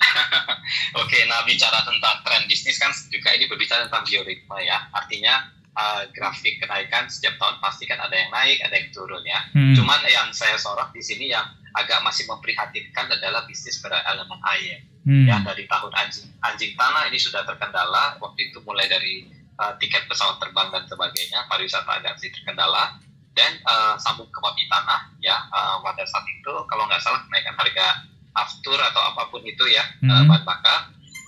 Oke, 1.02 1.18
nah 1.28 1.44
bicara 1.44 1.82
tentang 1.84 2.24
tren 2.24 2.44
bisnis 2.48 2.78
kan 2.80 2.90
juga 3.10 3.34
ini 3.36 3.50
berbicara 3.50 3.90
tentang 3.90 4.06
bioritme 4.06 4.56
ya. 4.64 4.88
Artinya 4.94 5.50
uh, 5.76 6.02
grafik 6.14 6.62
kenaikan 6.62 7.10
setiap 7.10 7.36
tahun 7.36 7.58
pasti 7.60 7.84
kan 7.84 8.00
ada 8.00 8.14
yang 8.14 8.30
naik, 8.32 8.62
ada 8.64 8.74
yang 8.80 8.88
turun 8.94 9.22
ya. 9.26 9.40
Hmm. 9.52 9.74
Cuman 9.76 10.00
yang 10.08 10.30
saya 10.32 10.56
sorot 10.56 10.94
di 10.94 11.02
sini 11.02 11.34
yang 11.34 11.46
agak 11.76 12.02
masih 12.02 12.26
memprihatinkan 12.26 13.06
adalah 13.10 13.46
bisnis 13.46 13.78
berelemen 13.82 14.40
air. 14.56 14.82
Hmm. 15.06 15.26
Ya 15.26 15.40
dari 15.40 15.64
tahun 15.64 15.92
anjing 15.96 16.28
anjing 16.44 16.72
tanah 16.76 17.08
ini 17.08 17.18
sudah 17.18 17.42
terkendala. 17.46 18.20
Waktu 18.20 18.52
itu 18.52 18.60
mulai 18.62 18.86
dari 18.86 19.28
uh, 19.56 19.74
tiket 19.80 20.04
pesawat 20.10 20.40
terbang 20.42 20.68
dan 20.72 20.84
sebagainya, 20.86 21.48
pariwisata 21.48 22.02
agak 22.02 22.20
sedikit 22.20 22.42
terkendala 22.44 23.00
dan 23.34 23.56
uh, 23.64 23.94
sambung 23.96 24.26
ke 24.28 24.38
babi 24.42 24.64
tanah 24.66 25.00
ya 25.22 25.36
uh, 25.54 25.78
pada 25.80 26.02
saat 26.02 26.26
itu 26.26 26.52
kalau 26.66 26.84
nggak 26.90 26.98
salah 26.98 27.22
kenaikan 27.30 27.54
harga 27.54 27.86
aftur 28.34 28.78
atau 28.78 29.00
apa 29.14 29.30
pun 29.30 29.42
itu 29.46 29.64
ya 29.70 29.86
hmm. 30.02 30.10
uh, 30.10 30.22
bahan 30.26 30.42
bakar 30.42 30.80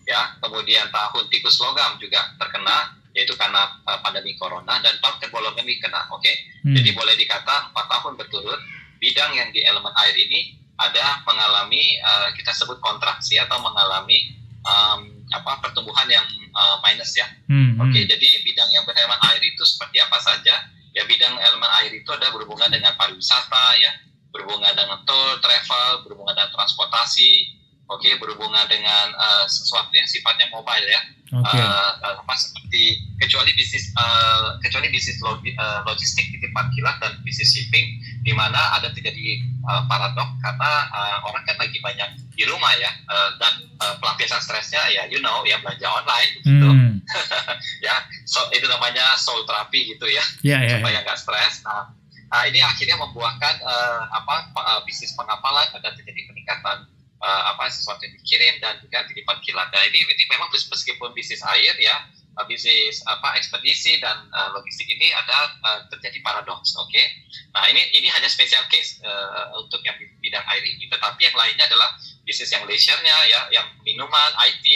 ya 0.06 0.34
kemudian 0.42 0.90
tahun 0.90 1.24
tikus 1.30 1.62
logam 1.62 1.94
juga 2.02 2.34
terkena 2.42 2.98
yaitu 3.14 3.36
karena 3.38 3.78
uh, 3.86 3.98
pandemi 4.02 4.34
corona 4.34 4.82
dan 4.82 4.98
tahun 4.98 5.16
terbolong 5.22 5.54
ini 5.62 5.78
kena 5.78 6.10
oke 6.10 6.20
okay? 6.20 6.34
hmm. 6.66 6.74
jadi 6.74 6.90
boleh 6.96 7.14
dikata 7.14 7.70
empat 7.70 7.86
tahun 7.86 8.18
berturut 8.18 8.60
bidang 9.02 9.34
yang 9.34 9.50
di 9.50 9.66
elemen 9.66 9.90
air 10.06 10.14
ini 10.14 10.54
ada 10.78 11.26
mengalami 11.26 11.98
uh, 12.00 12.30
kita 12.38 12.54
sebut 12.54 12.78
kontraksi 12.78 13.36
atau 13.42 13.58
mengalami 13.58 14.38
um, 14.62 15.26
apa 15.34 15.58
pertumbuhan 15.58 16.06
yang 16.06 16.26
uh, 16.54 16.78
minus 16.86 17.18
ya 17.18 17.26
hmm. 17.50 17.82
oke 17.82 17.90
okay? 17.90 18.06
hmm. 18.06 18.10
jadi 18.14 18.28
bidang 18.46 18.70
yang 18.70 18.86
berelemen 18.86 19.18
air 19.26 19.42
itu 19.42 19.62
seperti 19.66 19.98
apa 19.98 20.22
saja 20.22 20.54
ya 20.94 21.02
bidang 21.04 21.34
elemen 21.34 21.70
air 21.82 21.90
itu 21.90 22.08
ada 22.14 22.30
berhubungan 22.30 22.70
dengan 22.70 22.94
pariwisata 22.94 23.66
ya 23.82 23.90
berhubungan 24.30 24.72
dengan 24.72 25.02
tol 25.04 25.36
travel 25.42 26.06
berhubungan 26.06 26.38
dengan 26.38 26.52
transportasi 26.54 27.58
oke 27.88 28.00
okay, 28.02 28.14
berhubungan 28.18 28.66
dengan 28.70 29.14
uh, 29.16 29.46
sesuatu 29.48 29.90
yang 29.94 30.06
sifatnya 30.06 30.46
mobile 30.52 30.86
ya 30.86 31.00
okay. 31.40 31.60
uh, 31.64 31.90
eh, 32.04 32.14
apa 32.20 32.34
seperti 32.36 33.00
kecuali 33.16 33.50
bisnis 33.56 33.88
uh, 33.96 34.60
kecuali 34.60 34.92
bisnis 34.92 35.16
logi, 35.24 35.56
uh, 35.56 35.80
logistik 35.88 36.28
di 36.28 36.38
tempat 36.42 36.68
kilat 36.76 36.96
dan 37.00 37.16
bisnis 37.24 37.56
shipping 37.56 37.96
di 38.20 38.32
mana 38.36 38.76
ada 38.76 38.92
terjadi 38.92 39.40
uh, 39.64 39.82
paradok 39.88 40.28
karena 40.44 40.72
uh, 40.92 41.16
orang 41.26 41.42
kan 41.48 41.56
lagi 41.56 41.78
banyak 41.80 42.08
di 42.36 42.44
rumah 42.44 42.72
ya 42.76 42.90
uh, 43.08 43.30
dan 43.40 43.54
uh, 43.80 43.94
pelampiasan 43.98 44.42
stresnya 44.44 44.82
ya 44.92 45.08
you 45.08 45.18
know 45.24 45.40
ya 45.48 45.56
belanja 45.64 45.88
online 45.88 46.30
gitu 46.44 46.68
hmm. 46.68 46.92
ya 47.86 47.96
so, 48.28 48.44
itu 48.52 48.68
namanya 48.68 49.16
soul 49.16 49.42
therapy 49.48 49.96
gitu 49.96 50.06
ya 50.06 50.24
yeah, 50.44 50.60
yeah, 50.60 50.78
supaya 50.78 51.00
nggak 51.00 51.16
yeah. 51.16 51.24
stres 51.24 51.54
nah 51.64 51.88
uh, 52.32 52.44
ini 52.48 52.60
akhirnya 52.60 52.96
membuahkan 53.00 53.54
uh, 53.64 54.02
apa 54.12 54.34
uh, 54.56 54.80
bisnis 54.84 55.16
pengapalan 55.16 55.68
ada 55.72 55.92
terjadi 55.96 56.28
peningkatan 56.28 56.91
uh, 57.22 57.42
apa 57.54 57.70
sesuatu 57.70 58.02
yang 58.02 58.14
dikirim 58.18 58.54
dan 58.58 58.82
juga 58.82 59.06
titipan 59.06 59.38
kilat. 59.40 59.70
Nah 59.70 59.82
ini, 59.86 60.02
ini 60.02 60.24
memang 60.26 60.50
meskipun 60.50 61.14
bisnis 61.14 61.40
air 61.46 61.74
ya, 61.78 61.96
uh, 62.36 62.44
bisnis 62.50 63.00
apa 63.06 63.38
ekspedisi 63.38 64.02
dan 64.02 64.26
uh, 64.34 64.50
logistik 64.52 64.90
ini 64.90 65.14
ada 65.14 65.54
uh, 65.62 65.80
terjadi 65.94 66.18
paradoks, 66.26 66.74
oke? 66.76 66.90
Okay? 66.90 67.06
Nah 67.54 67.70
ini 67.70 67.80
ini 67.94 68.10
hanya 68.10 68.26
special 68.26 68.66
case 68.68 68.98
uh, 69.06 69.54
untuk 69.56 69.80
yang 69.86 69.94
bidang 70.18 70.44
air 70.50 70.62
ini. 70.66 70.90
Tetapi 70.90 71.20
yang 71.22 71.36
lainnya 71.38 71.70
adalah 71.70 71.94
bisnis 72.26 72.50
yang 72.50 72.66
leisure-nya 72.66 73.16
ya, 73.30 73.40
yang 73.54 73.66
minuman, 73.86 74.30
IT, 74.50 74.66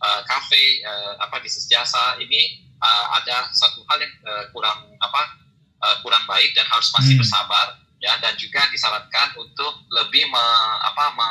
uh, 0.00 0.22
cafe, 0.24 0.86
uh, 0.86 1.18
apa 1.20 1.42
bisnis 1.42 1.66
jasa 1.66 2.16
ini 2.22 2.62
uh, 2.80 3.04
ada 3.18 3.50
satu 3.52 3.82
hal 3.90 3.98
yang 4.00 4.14
uh, 4.24 4.44
kurang 4.54 4.78
apa 5.00 5.22
uh, 5.82 5.96
kurang 6.04 6.24
baik 6.28 6.52
dan 6.54 6.64
harus 6.68 6.88
masih 6.94 7.16
hmm. 7.16 7.22
bersabar 7.24 7.85
ya 8.00 8.12
dan 8.20 8.36
juga 8.36 8.60
disarankan 8.68 9.40
untuk 9.40 9.88
lebih 9.88 10.28
me, 10.28 10.46
apa 10.84 11.16
me, 11.16 11.28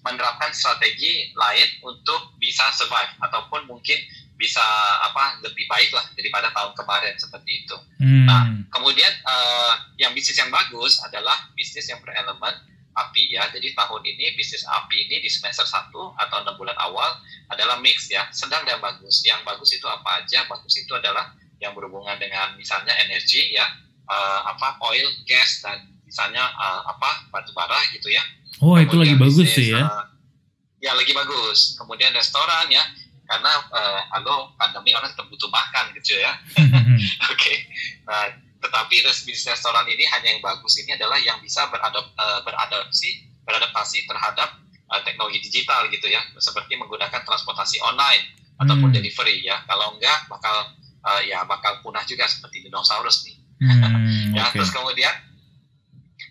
menerapkan 0.00 0.50
strategi 0.54 1.30
lain 1.36 1.68
untuk 1.84 2.36
bisa 2.40 2.64
survive 2.72 3.12
ataupun 3.20 3.68
mungkin 3.68 3.98
bisa 4.36 4.62
apa 5.00 5.40
lebih 5.40 5.64
baik 5.64 5.90
lah 5.96 6.04
daripada 6.12 6.52
tahun 6.52 6.72
kemarin 6.76 7.16
seperti 7.16 7.64
itu. 7.64 7.76
Hmm. 8.00 8.24
Nah, 8.28 8.42
kemudian 8.68 9.08
uh, 9.24 9.74
yang 9.96 10.12
bisnis 10.12 10.36
yang 10.36 10.52
bagus 10.52 11.00
adalah 11.00 11.48
bisnis 11.56 11.88
yang 11.88 12.00
berelemen 12.04 12.52
api 12.96 13.32
ya. 13.32 13.48
Jadi 13.52 13.72
tahun 13.72 14.02
ini 14.04 14.36
bisnis 14.36 14.64
api 14.68 15.08
ini 15.08 15.24
di 15.24 15.28
semester 15.32 15.64
1 15.64 15.92
atau 15.92 16.36
enam 16.44 16.54
bulan 16.56 16.76
awal 16.80 17.16
adalah 17.48 17.80
mix 17.80 18.12
ya, 18.12 18.28
sedang 18.32 18.64
dan 18.68 18.80
bagus. 18.80 19.24
Yang 19.24 19.40
bagus 19.44 19.72
itu 19.72 19.88
apa 19.88 20.24
aja? 20.24 20.44
Bagus 20.48 20.76
itu 20.80 20.92
adalah 20.92 21.32
yang 21.56 21.72
berhubungan 21.72 22.20
dengan 22.20 22.52
misalnya 22.60 22.92
energi 23.00 23.56
ya, 23.56 23.64
uh, 24.08 24.40
apa 24.52 24.76
oil, 24.84 25.08
gas 25.24 25.64
dan 25.64 25.95
misalnya 26.06 26.46
uh, 26.54 26.86
apa 26.86 27.28
batu 27.34 27.50
bara 27.52 27.82
gitu 27.92 28.08
ya 28.08 28.22
Oh 28.64 28.72
Kemudian 28.72 28.88
itu 28.88 28.96
lagi 28.96 29.14
bagus 29.20 29.48
sih 29.52 29.66
ya? 29.76 29.84
Uh, 29.84 30.04
ya 30.80 30.92
lagi 30.96 31.12
bagus. 31.12 31.76
Kemudian 31.76 32.12
restoran 32.16 32.72
ya, 32.72 32.80
karena 33.28 33.52
uh, 33.68 34.00
halo 34.16 34.56
pandemi 34.56 34.96
orang 34.96 35.12
tetap 35.12 35.28
butuh 35.28 35.50
makan 35.52 35.92
gitu 36.00 36.16
ya. 36.16 36.32
Oke. 36.64 37.36
okay. 37.36 37.56
Nah, 38.08 38.32
tetapi 38.64 39.04
bisnis 39.04 39.44
restoran 39.44 39.84
ini 39.92 40.08
hanya 40.08 40.28
yang 40.32 40.40
bagus 40.40 40.80
ini 40.80 40.96
adalah 40.96 41.20
yang 41.20 41.36
bisa 41.44 41.68
beradap, 41.68 42.08
uh, 42.16 42.40
beradaptasi 42.48 43.28
beradaptasi 43.44 44.08
terhadap 44.08 44.56
uh, 44.88 45.00
teknologi 45.04 45.44
digital 45.44 45.84
gitu 45.92 46.08
ya, 46.08 46.24
seperti 46.40 46.80
menggunakan 46.80 47.22
transportasi 47.28 47.76
online 47.84 48.32
ataupun 48.56 48.88
hmm. 48.88 48.96
delivery 48.96 49.44
ya. 49.44 49.60
Kalau 49.68 50.00
enggak 50.00 50.32
bakal 50.32 50.72
uh, 51.04 51.20
ya 51.28 51.44
bakal 51.44 51.84
punah 51.84 52.02
juga 52.08 52.24
seperti 52.24 52.64
dinosaurus 52.64 53.28
nih. 53.28 53.36
Hmm, 53.60 54.32
ya, 54.36 54.48
okay. 54.48 54.64
terus 54.64 54.72
kemudian 54.72 55.12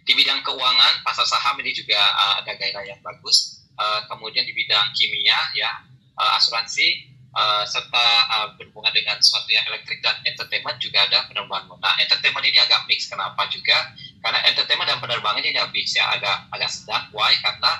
di 0.05 0.13
bidang 0.13 0.45
keuangan, 0.45 1.01
pasar 1.01 1.25
saham 1.25 1.57
ini 1.65 1.73
juga 1.73 1.97
uh, 1.97 2.33
ada 2.45 2.53
gairah 2.53 2.85
yang 2.85 3.01
bagus. 3.01 3.65
Uh, 3.75 4.05
kemudian 4.07 4.45
di 4.45 4.53
bidang 4.53 4.93
kimia, 4.93 5.35
ya 5.57 5.81
uh, 6.15 6.37
asuransi, 6.37 7.09
uh, 7.33 7.65
serta 7.65 8.05
uh, 8.31 8.47
berhubungan 8.55 8.93
dengan 8.93 9.17
sesuatu 9.19 9.49
yang 9.49 9.65
elektrik 9.67 9.99
dan 10.05 10.15
entertainment 10.23 10.77
juga 10.77 11.03
ada 11.09 11.25
penerbangan. 11.27 11.75
Nah, 11.81 11.97
entertainment 11.99 12.45
ini 12.45 12.61
agak 12.61 12.85
mix. 12.85 13.09
Kenapa 13.09 13.49
juga? 13.49 13.97
Karena 14.21 14.39
entertainment 14.45 14.87
dan 14.87 15.01
penerbangan 15.01 15.41
ini 15.41 15.57
agak 15.57 15.73
mix 15.73 15.97
ya, 15.97 16.05
agak 16.13 16.47
agak 16.53 16.69
sedang. 16.69 17.03
Why? 17.09 17.33
Karena 17.41 17.71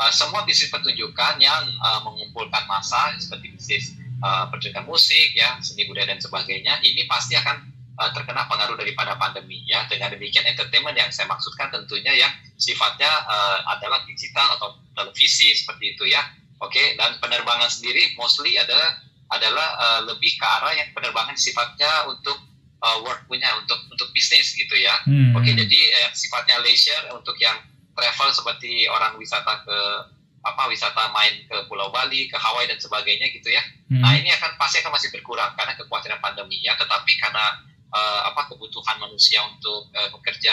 uh, 0.00 0.10
semua 0.10 0.42
bisnis 0.48 0.72
pertunjukan 0.72 1.36
yang 1.36 1.62
uh, 1.84 2.00
mengumpulkan 2.02 2.64
massa 2.64 3.12
seperti 3.20 3.52
bisnis 3.54 3.92
uh, 4.24 4.48
pertunjukan 4.48 4.88
musik, 4.88 5.36
ya 5.36 5.60
seni 5.60 5.84
budaya 5.84 6.16
dan 6.16 6.18
sebagainya, 6.18 6.80
ini 6.80 7.04
pasti 7.04 7.36
akan 7.36 7.73
uh, 7.98 8.10
terkena 8.12 8.46
pengaruh 8.46 8.76
daripada 8.78 9.14
pandemi 9.18 9.62
ya. 9.66 9.86
Dengan 9.86 10.14
demikian 10.14 10.46
entertainment 10.46 10.96
yang 10.96 11.10
saya 11.10 11.30
maksudkan 11.30 11.70
tentunya 11.70 12.12
ya 12.14 12.28
sifatnya 12.58 13.10
uh, 13.26 13.58
adalah 13.76 14.02
digital 14.06 14.58
atau 14.58 14.78
televisi 14.94 15.54
seperti 15.54 15.98
itu 15.98 16.10
ya. 16.10 16.22
Oke, 16.62 16.78
okay? 16.80 16.86
dan 16.96 17.18
penerbangan 17.18 17.68
sendiri 17.68 18.14
mostly 18.14 18.56
adalah 18.56 19.02
adalah 19.32 19.68
uh, 19.80 20.00
lebih 20.06 20.38
ke 20.38 20.46
arah 20.46 20.72
yang 20.76 20.88
penerbangan 20.94 21.34
sifatnya 21.34 22.06
untuk 22.06 22.38
uh, 22.84 22.98
work 23.02 23.24
punya 23.26 23.48
untuk 23.56 23.80
untuk 23.88 24.08
bisnis 24.12 24.52
gitu 24.52 24.76
ya. 24.76 24.94
Hmm. 25.08 25.32
Oke, 25.32 25.50
okay, 25.50 25.54
jadi 25.56 25.80
eh, 26.04 26.10
sifatnya 26.12 26.60
leisure 26.60 27.10
untuk 27.16 27.34
yang 27.40 27.56
travel 27.96 28.30
seperti 28.34 28.86
orang 28.90 29.16
wisata 29.16 29.64
ke 29.64 29.78
apa 30.44 30.68
wisata 30.68 31.08
main 31.16 31.48
ke 31.48 31.56
Pulau 31.72 31.88
Bali, 31.88 32.28
ke 32.28 32.36
Hawaii 32.36 32.68
dan 32.68 32.76
sebagainya 32.76 33.32
gitu 33.32 33.48
ya. 33.48 33.64
Hmm. 33.88 34.04
Nah 34.04 34.12
ini 34.12 34.28
akan 34.28 34.60
pasti 34.60 34.84
akan 34.84 34.92
masih 34.92 35.08
berkurang 35.08 35.56
karena 35.56 35.72
kekhawatiran 35.80 36.20
pandemi 36.20 36.60
ya. 36.60 36.76
Tetapi 36.76 37.12
karena 37.16 37.64
uh, 37.94 38.20
apa 38.28 38.50
kebutuhan 38.50 38.98
manusia 38.98 39.38
untuk 39.46 39.88
uh, 39.94 40.10
bekerja 40.18 40.52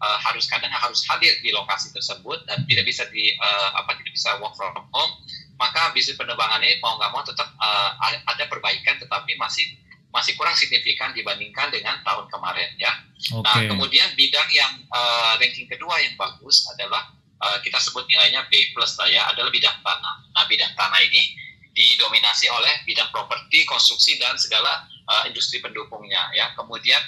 uh, 0.00 0.18
harus 0.24 0.48
kadang 0.48 0.72
harus 0.72 1.04
hadir 1.04 1.36
di 1.44 1.52
lokasi 1.52 1.92
tersebut 1.92 2.48
dan 2.48 2.64
tidak 2.64 2.88
bisa 2.88 3.04
di 3.12 3.36
uh, 3.36 3.76
apa 3.76 3.94
tidak 4.00 4.16
bisa 4.16 4.40
work 4.40 4.56
from 4.56 4.72
home 4.72 5.12
maka 5.58 5.90
bisnis 5.92 6.16
penerbangan 6.16 6.62
ini 6.62 6.78
mau 6.80 6.96
nggak 6.96 7.10
mau 7.12 7.22
tetap 7.26 7.50
uh, 7.58 7.90
ada 8.30 8.44
perbaikan 8.46 8.96
tetapi 8.96 9.34
masih 9.36 9.66
masih 10.08 10.38
kurang 10.40 10.56
signifikan 10.56 11.12
dibandingkan 11.12 11.68
dengan 11.68 12.00
tahun 12.00 12.30
kemarin 12.32 12.70
ya. 12.80 12.92
Okay. 13.28 13.44
Nah 13.44 13.60
kemudian 13.76 14.08
bidang 14.16 14.48
yang 14.48 14.72
uh, 14.88 15.36
ranking 15.36 15.68
kedua 15.68 16.00
yang 16.00 16.16
bagus 16.16 16.64
adalah 16.72 17.12
uh, 17.42 17.58
kita 17.60 17.76
sebut 17.76 18.08
nilainya 18.08 18.46
B 18.48 18.72
plus 18.72 18.96
lah 18.96 19.10
ya 19.10 19.28
adalah 19.28 19.52
bidang 19.52 19.76
tanah. 19.84 20.16
Nah 20.32 20.44
bidang 20.48 20.72
tanah 20.72 21.00
ini 21.04 21.36
didominasi 21.76 22.48
oleh 22.48 22.82
bidang 22.88 23.10
properti, 23.12 23.62
konstruksi 23.68 24.16
dan 24.16 24.34
segala 24.40 24.86
uh, 25.08 25.24
industri 25.26 25.58
pendukungnya 25.64 26.28
ya. 26.36 26.52
Kemudian 26.54 27.00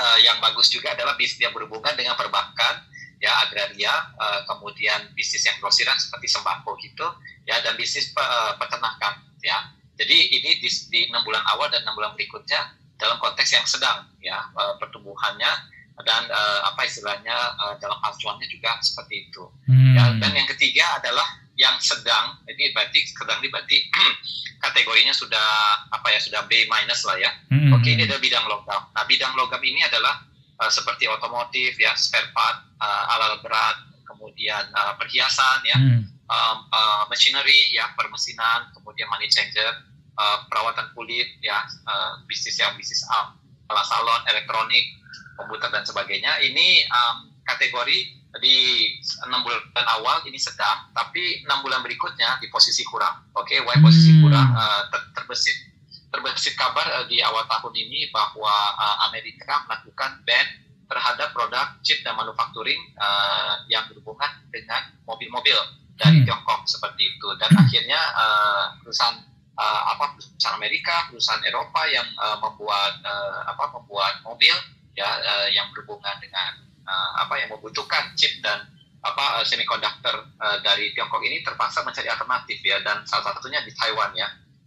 uh, 0.00 0.18
yang 0.24 0.40
bagus 0.40 0.72
juga 0.72 0.96
adalah 0.96 1.14
bisnis 1.14 1.44
yang 1.44 1.54
berhubungan 1.54 1.92
dengan 1.94 2.16
perbankan 2.16 2.88
ya 3.18 3.30
agraria, 3.46 3.92
uh, 4.16 4.40
kemudian 4.46 5.10
bisnis 5.12 5.44
yang 5.44 5.58
grosiran 5.60 5.98
seperti 5.98 6.30
sembako 6.30 6.78
gitu 6.80 7.06
ya 7.44 7.60
dan 7.60 7.76
bisnis 7.76 8.10
uh, 8.16 8.56
peternakan 8.56 9.20
ya. 9.44 9.74
Jadi 9.98 10.30
ini 10.30 10.62
di, 10.62 10.70
di 10.70 11.00
6 11.10 11.26
bulan 11.26 11.42
awal 11.54 11.66
dan 11.74 11.82
6 11.82 11.98
bulan 11.98 12.14
berikutnya 12.14 12.78
dalam 12.98 13.18
konteks 13.18 13.50
yang 13.50 13.66
sedang 13.66 14.06
ya 14.22 14.38
uh, 14.54 14.78
pertumbuhannya 14.78 15.50
dan 16.06 16.22
uh, 16.30 16.60
apa 16.70 16.86
istilahnya 16.86 17.34
uh, 17.58 17.74
dalam 17.82 17.98
acuannya 18.06 18.46
juga 18.46 18.78
seperti 18.78 19.26
itu. 19.26 19.42
Hmm. 19.66 19.98
Ya, 19.98 20.04
dan 20.22 20.30
yang 20.30 20.46
ketiga 20.46 21.02
adalah 21.02 21.26
yang 21.58 21.74
sedang 21.82 22.38
ini 22.46 22.70
berarti 22.70 23.02
sedang 23.04 23.42
ini 23.42 23.50
berarti 23.50 23.76
kategorinya 24.64 25.10
sudah 25.10 25.46
apa 25.90 26.08
ya 26.14 26.22
sudah 26.22 26.46
B 26.46 26.66
minus 26.70 27.02
lah 27.02 27.18
ya. 27.18 27.30
Hmm. 27.50 27.74
Oke 27.74 27.98
ini 27.98 28.06
ada 28.06 28.18
bidang 28.22 28.46
logam. 28.46 28.78
Nah 28.94 29.04
bidang 29.06 29.34
logam 29.34 29.58
ini 29.62 29.82
adalah 29.82 30.22
uh, 30.62 30.70
seperti 30.70 31.10
otomotif 31.10 31.74
ya 31.78 31.94
spare 31.98 32.30
part, 32.30 32.62
uh, 32.78 33.12
alat 33.14 33.42
berat, 33.42 33.76
kemudian 34.06 34.70
uh, 34.74 34.94
perhiasan 34.98 35.58
ya, 35.66 35.76
Hmm. 35.78 36.02
um, 36.26 36.58
uh, 36.70 37.02
machinery 37.10 37.74
ya 37.74 37.90
permesinan, 37.94 38.70
kemudian 38.74 39.06
money 39.10 39.30
changer, 39.30 39.82
uh, 40.18 40.42
perawatan 40.50 40.90
kulit 40.94 41.38
ya, 41.42 41.62
uh, 41.86 42.18
bisnis 42.26 42.58
yang 42.58 42.74
bisnis 42.74 43.02
um, 43.14 43.34
ala 43.70 43.82
salon, 43.86 44.22
elektronik, 44.26 44.94
komputer 45.38 45.70
dan 45.70 45.86
sebagainya. 45.86 46.42
Ini 46.42 46.86
um, 46.90 47.30
kategori 47.46 48.17
di 48.36 48.56
enam 49.24 49.40
bulan 49.40 49.86
awal 49.98 50.20
ini 50.28 50.36
sedang, 50.36 50.92
tapi 50.92 51.40
enam 51.48 51.64
bulan 51.64 51.80
berikutnya 51.80 52.36
di 52.44 52.52
posisi 52.52 52.84
kurang. 52.84 53.24
Oke, 53.32 53.56
why 53.64 53.80
posisi 53.80 54.12
Hmm. 54.12 54.28
kurang? 54.28 54.48
Uh, 54.52 54.82
ter- 54.92 55.08
terbesit 55.16 55.56
terbesit 56.12 56.54
kabar 56.56 56.84
uh, 56.92 57.04
di 57.08 57.20
awal 57.24 57.44
tahun 57.48 57.72
ini 57.72 58.12
bahwa 58.12 58.52
uh, 58.76 59.08
Amerika 59.08 59.64
melakukan 59.68 60.20
ban 60.28 60.46
terhadap 60.88 61.36
produk 61.36 61.76
chip 61.84 62.00
dan 62.00 62.16
manufacturing 62.16 62.80
uh, 62.96 63.60
yang 63.68 63.84
berhubungan 63.88 64.28
dengan 64.48 64.92
mobil-mobil 65.08 65.56
dari 65.96 66.20
Hmm. 66.22 66.26
Tiongkok 66.28 66.68
seperti 66.68 67.16
itu. 67.16 67.28
Dan 67.40 67.50
akhirnya 67.56 68.00
uh, 68.12 68.64
perusahaan 68.80 69.18
uh, 69.56 69.80
apa 69.96 70.16
perusahaan 70.16 70.56
Amerika, 70.56 71.08
perusahaan 71.10 71.42
Eropa 71.48 71.82
yang 71.88 72.08
uh, 72.20 72.36
membuat 72.44 73.00
uh, 73.04 73.40
apa 73.50 73.72
membuat 73.72 74.20
mobil 74.22 74.54
ya 74.96 75.08
uh, 75.16 75.48
yang 75.48 75.68
berhubungan 75.72 76.16
dengan 76.20 76.67
uh, 76.88 77.10
apa 77.20 77.36
yang 77.36 77.52
membutuhkan 77.52 78.16
chip 78.16 78.40
dan 78.40 78.64
apa 79.04 79.38
uh, 79.38 79.44
semiconductor 79.44 80.26
uh, 80.40 80.58
dari 80.64 80.90
Tiongkok 80.96 81.20
ini 81.22 81.44
terpaksa 81.44 81.84
mencari 81.84 82.08
alternatif 82.08 82.58
ya 82.64 82.80
dan 82.80 83.04
salah 83.04 83.36
satunya 83.36 83.60
di 83.62 83.70
Taiwan 83.76 84.16
ya. 84.16 84.26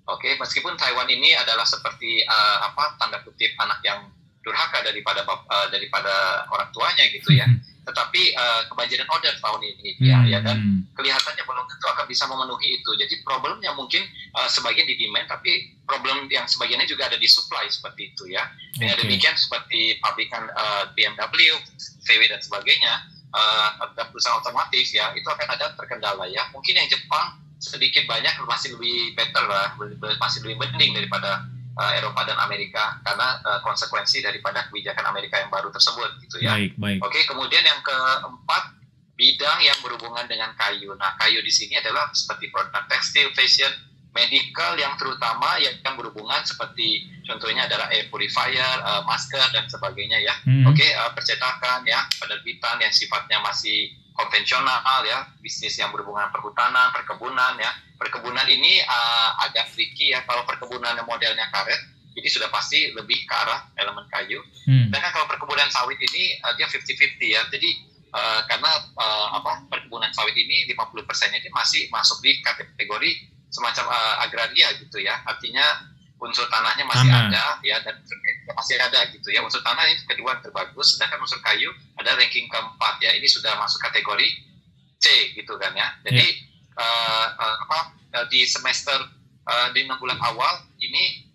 Oke, 0.09 0.33
meskipun 0.37 0.77
Taiwan 0.77 1.07
ini 1.09 1.33
adalah 1.37 1.65
seperti 1.65 2.25
uh, 2.25 2.57
apa 2.69 2.97
tanda 2.97 3.21
kutip 3.21 3.53
anak 3.59 3.81
yang 3.85 4.09
durhaka 4.41 4.81
daripada 4.81 5.21
uh, 5.25 5.67
daripada 5.69 6.45
orang 6.49 6.69
tuanya 6.73 7.05
gitu 7.09 7.33
ya. 7.33 7.45
Tetapi 7.81 8.21
uh, 8.37 8.61
kebanjiran 8.69 9.09
order 9.09 9.33
tahun 9.41 9.61
ini 9.65 9.89
ya, 9.97 10.21
ya 10.29 10.39
dan 10.45 10.57
Hmm. 10.61 10.85
kelihatannya 10.93 11.43
belum 11.47 11.65
tentu 11.65 11.85
akan 11.89 12.05
bisa 12.05 12.29
memenuhi 12.29 12.77
itu. 12.77 12.91
Jadi 12.93 13.25
problemnya 13.25 13.73
mungkin 13.73 14.05
uh, 14.37 14.45
sebagian 14.45 14.85
di 14.85 14.93
demand, 15.01 15.25
tapi 15.25 15.73
problem 15.89 16.29
yang 16.29 16.45
sebagiannya 16.45 16.85
juga 16.85 17.09
ada 17.09 17.17
di 17.17 17.25
supply 17.25 17.65
seperti 17.71 18.13
itu 18.13 18.29
ya. 18.29 18.45
Dengan 18.77 18.95
Oke. 18.99 19.09
demikian 19.09 19.33
seperti 19.33 19.97
pabrikan 19.97 20.45
uh, 20.53 20.93
BMW, 20.93 21.57
VW 22.05 22.21
dan 22.29 22.37
sebagainya, 22.43 22.93
uh, 23.33 23.81
perusahaan 24.13 24.37
otomotif 24.37 24.93
ya, 24.93 25.09
itu 25.17 25.25
akan 25.25 25.47
ada 25.49 25.73
terkendala 25.73 26.29
ya. 26.29 26.45
Mungkin 26.53 26.77
yang 26.77 26.85
Jepang 26.85 27.41
sedikit 27.61 28.05
banyak 28.09 28.33
masih 28.45 28.77
lebih 28.77 29.13
better 29.13 29.45
lah, 29.45 29.73
masih 30.21 30.41
lebih 30.45 30.57
mending 30.61 30.97
daripada 30.97 31.45
uh, 31.77 31.91
Eropa 31.95 32.27
dan 32.27 32.37
Amerika 32.41 32.99
karena 33.05 33.39
uh, 33.43 33.59
konsekuensi 33.63 34.19
daripada 34.23 34.67
kebijakan 34.67 35.07
Amerika 35.11 35.39
yang 35.39 35.51
baru 35.53 35.71
tersebut 35.71 36.09
gitu 36.27 36.43
ya. 36.43 36.55
Baik, 36.57 36.75
baik. 36.75 36.99
Oke, 37.03 37.19
kemudian 37.27 37.63
yang 37.63 37.79
keempat 37.83 38.63
bidang 39.15 39.59
yang 39.61 39.77
berhubungan 39.85 40.25
dengan 40.25 40.51
kayu. 40.57 40.97
Nah, 40.97 41.13
kayu 41.21 41.39
di 41.45 41.53
sini 41.53 41.77
adalah 41.77 42.09
seperti 42.09 42.49
produk 42.49 42.83
tekstil, 42.89 43.29
fashion, 43.37 43.69
medical 44.11 44.75
yang 44.75 44.97
terutama 44.99 45.55
yang, 45.61 45.77
yang 45.85 45.95
berhubungan 45.95 46.43
seperti 46.43 47.07
contohnya 47.23 47.69
adalah 47.69 47.87
air 47.93 48.11
purifier, 48.11 48.75
uh, 48.83 49.05
masker 49.07 49.45
dan 49.55 49.69
sebagainya 49.71 50.19
ya. 50.19 50.35
Hmm. 50.43 50.67
Oke, 50.67 50.83
uh, 50.83 51.11
percetakan 51.15 51.87
ya, 51.87 52.03
penerbitan 52.19 52.81
yang 52.83 52.91
sifatnya 52.91 53.39
masih 53.39 53.93
konvensional 54.15 55.01
ya, 55.07 55.27
bisnis 55.39 55.75
yang 55.79 55.89
berhubungan 55.95 56.29
perhutanan, 56.29 56.91
perkebunan 56.95 57.55
ya. 57.57 57.71
Perkebunan 57.97 58.45
ini 58.49 58.81
uh, 58.81 59.45
agak 59.45 59.69
tricky 59.71 60.11
ya. 60.11 60.25
Kalau 60.25 60.43
perkebunan 60.43 60.97
yang 60.97 61.05
modelnya 61.05 61.47
karet, 61.53 61.77
jadi 62.17 62.27
sudah 62.27 62.49
pasti 62.51 62.91
lebih 62.91 63.23
ke 63.23 63.35
arah 63.35 63.71
elemen 63.77 64.03
kayu. 64.11 64.41
Hmm. 64.67 64.89
Sedangkan 64.91 65.11
kalau 65.15 65.27
perkebunan 65.31 65.69
sawit 65.71 65.99
ini 66.01 66.35
uh, 66.43 66.53
dia 66.59 66.67
50-50 66.67 67.21
ya. 67.23 67.41
Jadi 67.47 67.69
uh, 68.11 68.41
karena 68.49 68.71
uh, 68.99 69.27
apa 69.39 69.69
perkebunan 69.71 70.11
sawit 70.11 70.35
ini 70.35 70.67
50 70.73 71.07
persennya 71.07 71.39
ini 71.39 71.49
masih 71.53 71.87
masuk 71.93 72.19
di 72.19 72.41
kategori 72.43 73.11
semacam 73.47 73.85
uh, 73.91 74.15
agraria 74.27 74.75
gitu 74.81 74.99
ya. 74.99 75.23
Artinya 75.23 75.91
unsur 76.21 76.45
tanahnya 76.53 76.85
masih 76.85 77.09
Tanah. 77.09 77.27
ada 77.33 77.45
ya 77.65 77.81
dan 77.81 77.97
masih 78.55 78.77
ada 78.79 79.07
gitu 79.11 79.29
ya. 79.31 79.41
Unsur 79.43 79.61
tanah 79.63 79.85
ini 79.87 80.03
kedua 80.05 80.39
terbagus, 80.43 80.95
sedangkan 80.95 81.23
unsur 81.23 81.39
kayu 81.43 81.71
ada 81.97 82.15
ranking 82.15 82.47
keempat 82.51 83.01
ya. 83.03 83.11
Ini 83.15 83.27
sudah 83.27 83.57
masuk 83.59 83.79
kategori 83.83 84.27
C 85.01 85.33
gitu 85.33 85.57
kan 85.57 85.73
ya. 85.73 85.87
Jadi 86.05 86.27
uh, 86.77 87.27
uh, 87.35 87.55
apa 87.67 87.79
uh, 88.21 88.25
di 88.29 88.45
semester 88.45 88.97
uh, 89.47 89.67
di 89.73 89.85
enam 89.85 89.97
bulan 89.97 90.19
awal 90.21 90.67
ini 90.77 91.25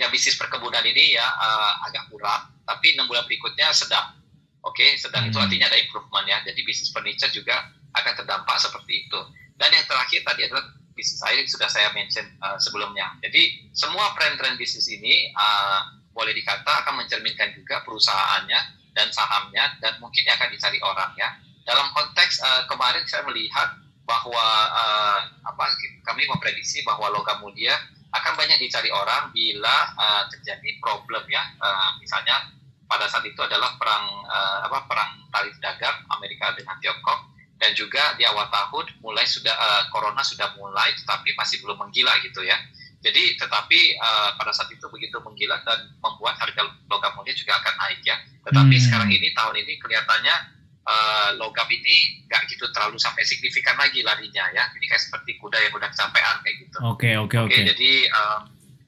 ya 0.00 0.08
bisnis 0.08 0.36
perkebunan 0.40 0.84
ini 0.84 1.16
ya 1.16 1.24
uh, 1.24 1.84
agak 1.88 2.08
kurang, 2.08 2.48
tapi 2.64 2.96
enam 2.96 3.08
bulan 3.08 3.24
berikutnya 3.28 3.72
sedang. 3.72 4.16
Oke, 4.60 4.96
sedang 5.00 5.24
itu 5.24 5.40
Hmm. 5.40 5.48
artinya 5.48 5.72
ada 5.72 5.80
improvement 5.80 6.28
ya. 6.28 6.44
Jadi 6.44 6.60
bisnis 6.68 6.92
furniture 6.92 7.32
juga 7.32 7.72
akan 7.96 8.12
terdampak 8.12 8.60
seperti 8.60 9.08
itu. 9.08 9.20
Dan 9.56 9.72
yang 9.72 9.84
terakhir 9.88 10.20
tadi 10.20 10.44
adalah 10.48 10.68
bisnis 10.92 11.20
air 11.24 11.40
yang 11.40 11.48
sudah 11.48 11.68
saya 11.68 11.88
mention 11.96 12.28
uh, 12.44 12.60
sebelumnya. 12.60 13.08
Jadi 13.24 13.72
semua 13.72 14.12
tren-tren 14.16 14.60
bisnis 14.60 14.84
ini 14.92 15.32
uh, 15.32 15.99
boleh 16.20 16.36
dikata 16.36 16.84
akan 16.84 17.00
mencerminkan 17.00 17.56
juga 17.56 17.80
perusahaannya 17.80 18.60
dan 18.92 19.08
sahamnya 19.08 19.72
dan 19.80 19.96
mungkin 20.04 20.28
akan 20.28 20.52
dicari 20.52 20.76
orang 20.84 21.16
ya. 21.16 21.32
Dalam 21.64 21.88
konteks 21.96 22.44
uh, 22.44 22.68
kemarin 22.68 23.00
saya 23.08 23.24
melihat 23.24 23.72
bahwa 24.04 24.46
uh, 24.68 25.20
apa 25.48 25.64
kami 26.04 26.28
memprediksi 26.28 26.84
bahwa 26.84 27.08
logam 27.08 27.40
mulia 27.40 27.72
akan 28.12 28.36
banyak 28.36 28.60
dicari 28.60 28.92
orang 28.92 29.32
bila 29.32 29.96
uh, 29.96 30.28
terjadi 30.28 30.76
problem 30.84 31.24
ya 31.30 31.40
Uh, 31.60 31.92
misalnya 32.00 32.40
pada 32.88 33.04
saat 33.04 33.20
itu 33.22 33.36
adalah 33.36 33.76
perang 33.76 34.24
uh, 34.24 34.64
apa 34.64 34.88
perang 34.88 35.22
tarif 35.28 35.52
dagang 35.60 35.92
Amerika 36.08 36.56
dengan 36.56 36.72
Tiongkok 36.80 37.30
dan 37.60 37.76
juga 37.76 38.16
di 38.16 38.24
awal 38.24 38.48
tahun 38.48 38.96
mulai 39.04 39.28
sudah 39.28 39.52
uh, 39.52 39.82
corona 39.92 40.24
sudah 40.24 40.56
mulai 40.56 40.88
tetapi 40.96 41.36
masih 41.36 41.60
belum 41.60 41.84
menggila 41.84 42.16
gitu 42.24 42.40
ya 42.42 42.56
jadi 43.00 43.36
tetapi 43.40 43.96
uh, 43.96 44.36
pada 44.36 44.52
saat 44.52 44.68
itu 44.68 44.84
begitu 44.92 45.16
menggila 45.24 45.56
dan 45.64 45.88
membuat 46.04 46.36
harga 46.36 46.62
logam 46.88 47.12
mulia 47.16 47.32
juga 47.32 47.56
akan 47.60 47.74
naik 47.80 48.00
ya 48.04 48.16
tetapi 48.44 48.74
Hmm. 48.76 48.84
sekarang 48.84 49.10
ini 49.12 49.28
tahun 49.32 49.56
ini 49.56 49.72
kelihatannya 49.80 50.36
uh, 50.84 51.30
logam 51.40 51.68
ini 51.68 52.24
nggak 52.28 52.44
gitu 52.52 52.68
terlalu 52.76 53.00
sampai 53.00 53.24
signifikan 53.24 53.76
lagi 53.80 54.04
larinya 54.04 54.44
ya 54.52 54.68
ini 54.76 54.84
kayak 54.84 55.00
seperti 55.00 55.40
kuda 55.40 55.58
yang 55.60 55.72
udah 55.72 55.88
kecapean 55.88 56.36
kayak 56.44 56.56
gitu 56.60 56.76
Oke, 56.84 57.10
oke, 57.16 57.36
Oke, 57.48 57.60
jadi 57.64 57.90
um, 58.12 58.40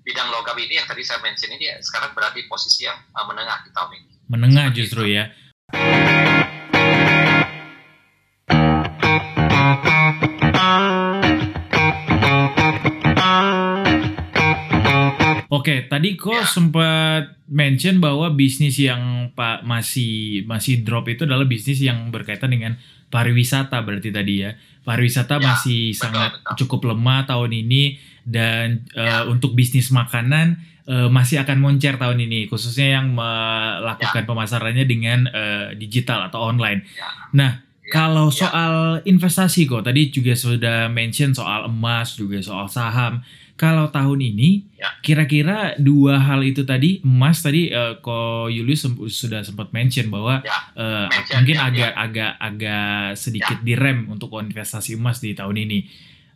bidang 0.03 0.29
logam 0.35 0.59
ini 0.59 0.77
yang 0.77 0.89
tadi 0.89 1.03
saya 1.07 1.23
mention 1.23 1.53
ini 1.55 1.71
sekarang 1.81 2.11
berada 2.13 2.35
di 2.35 2.45
posisi 2.51 2.85
yang 2.85 2.99
uh, 3.15 3.25
menengah 3.29 3.63
di 3.63 3.71
tahun 3.71 3.91
ini. 3.97 4.13
Menengah 4.29 4.67
justru 4.75 5.07
ya. 5.07 5.31
Oke, 15.53 15.85
tadi 15.85 16.17
kok 16.17 16.33
Ya. 16.33 16.49
sempat 16.49 17.37
mention 17.45 18.01
bahwa 18.01 18.33
bisnis 18.33 18.81
yang 18.81 19.29
Pak 19.37 19.69
masih 19.69 20.49
masih 20.49 20.81
drop 20.81 21.05
itu 21.13 21.29
adalah 21.29 21.45
bisnis 21.45 21.77
yang 21.77 22.09
berkaitan 22.09 22.49
dengan 22.49 22.81
pariwisata 23.13 23.77
berarti 23.85 24.09
tadi 24.09 24.49
ya. 24.49 24.57
Pariwisata 24.81 25.37
Ya, 25.37 25.45
masih 25.45 25.93
betul, 25.93 26.01
sangat 26.01 26.31
betul. 26.41 26.55
cukup 26.65 26.97
lemah 26.97 27.29
tahun 27.29 27.53
ini 27.53 28.01
dan 28.25 28.89
eh, 28.97 29.05
Ya. 29.05 29.29
untuk 29.29 29.53
bisnis 29.53 29.93
makanan 29.93 30.57
eh, 30.89 31.09
masih 31.13 31.45
akan 31.45 31.61
moncer 31.61 32.01
tahun 32.01 32.17
ini 32.19 32.49
khususnya 32.49 32.97
yang 32.97 33.13
melakukan 33.13 34.25
pemasarannya 34.25 34.89
dengan 34.89 35.29
eh, 35.29 35.77
digital 35.77 36.33
atau 36.33 36.49
online. 36.49 36.81
Ya. 36.97 37.09
Nah, 37.37 37.53
Ya, 37.83 37.93
kalau 37.93 38.33
ya. 38.33 38.47
soal 38.47 38.75
investasi 39.05 39.69
kok 39.69 39.85
tadi 39.85 40.09
juga 40.09 40.33
sudah 40.33 40.89
mention 40.89 41.37
soal 41.37 41.69
emas 41.69 42.17
juga 42.17 42.41
soal 42.41 42.65
saham. 42.67 43.21
Kalau 43.63 43.87
tahun 43.89 44.19
ini 44.27 44.67
Ya. 44.75 44.91
kira-kira 44.99 45.79
dua 45.79 46.19
hal 46.19 46.43
itu 46.43 46.63
tadi 46.63 46.99
emas 47.01 47.39
tadi 47.39 47.71
eh, 47.71 47.95
kok 47.97 48.51
Julius 48.51 48.83
sem- 48.83 48.99
sudah 48.99 49.39
sempat 49.41 49.71
mention 49.71 50.11
bahwa 50.11 50.43
Ya, 50.43 50.59
eh, 50.75 51.07
mention, 51.07 51.35
mungkin 51.39 51.55
ya, 51.55 51.63
agak 51.65 51.79
ya. 51.87 51.95
agak 51.97 52.33
agak 52.43 52.87
sedikit 53.15 53.59
direm 53.61 54.11
untuk 54.11 54.35
investasi 54.35 54.99
emas 54.99 55.17
di 55.17 55.31
tahun 55.33 55.63
ini. 55.63 55.79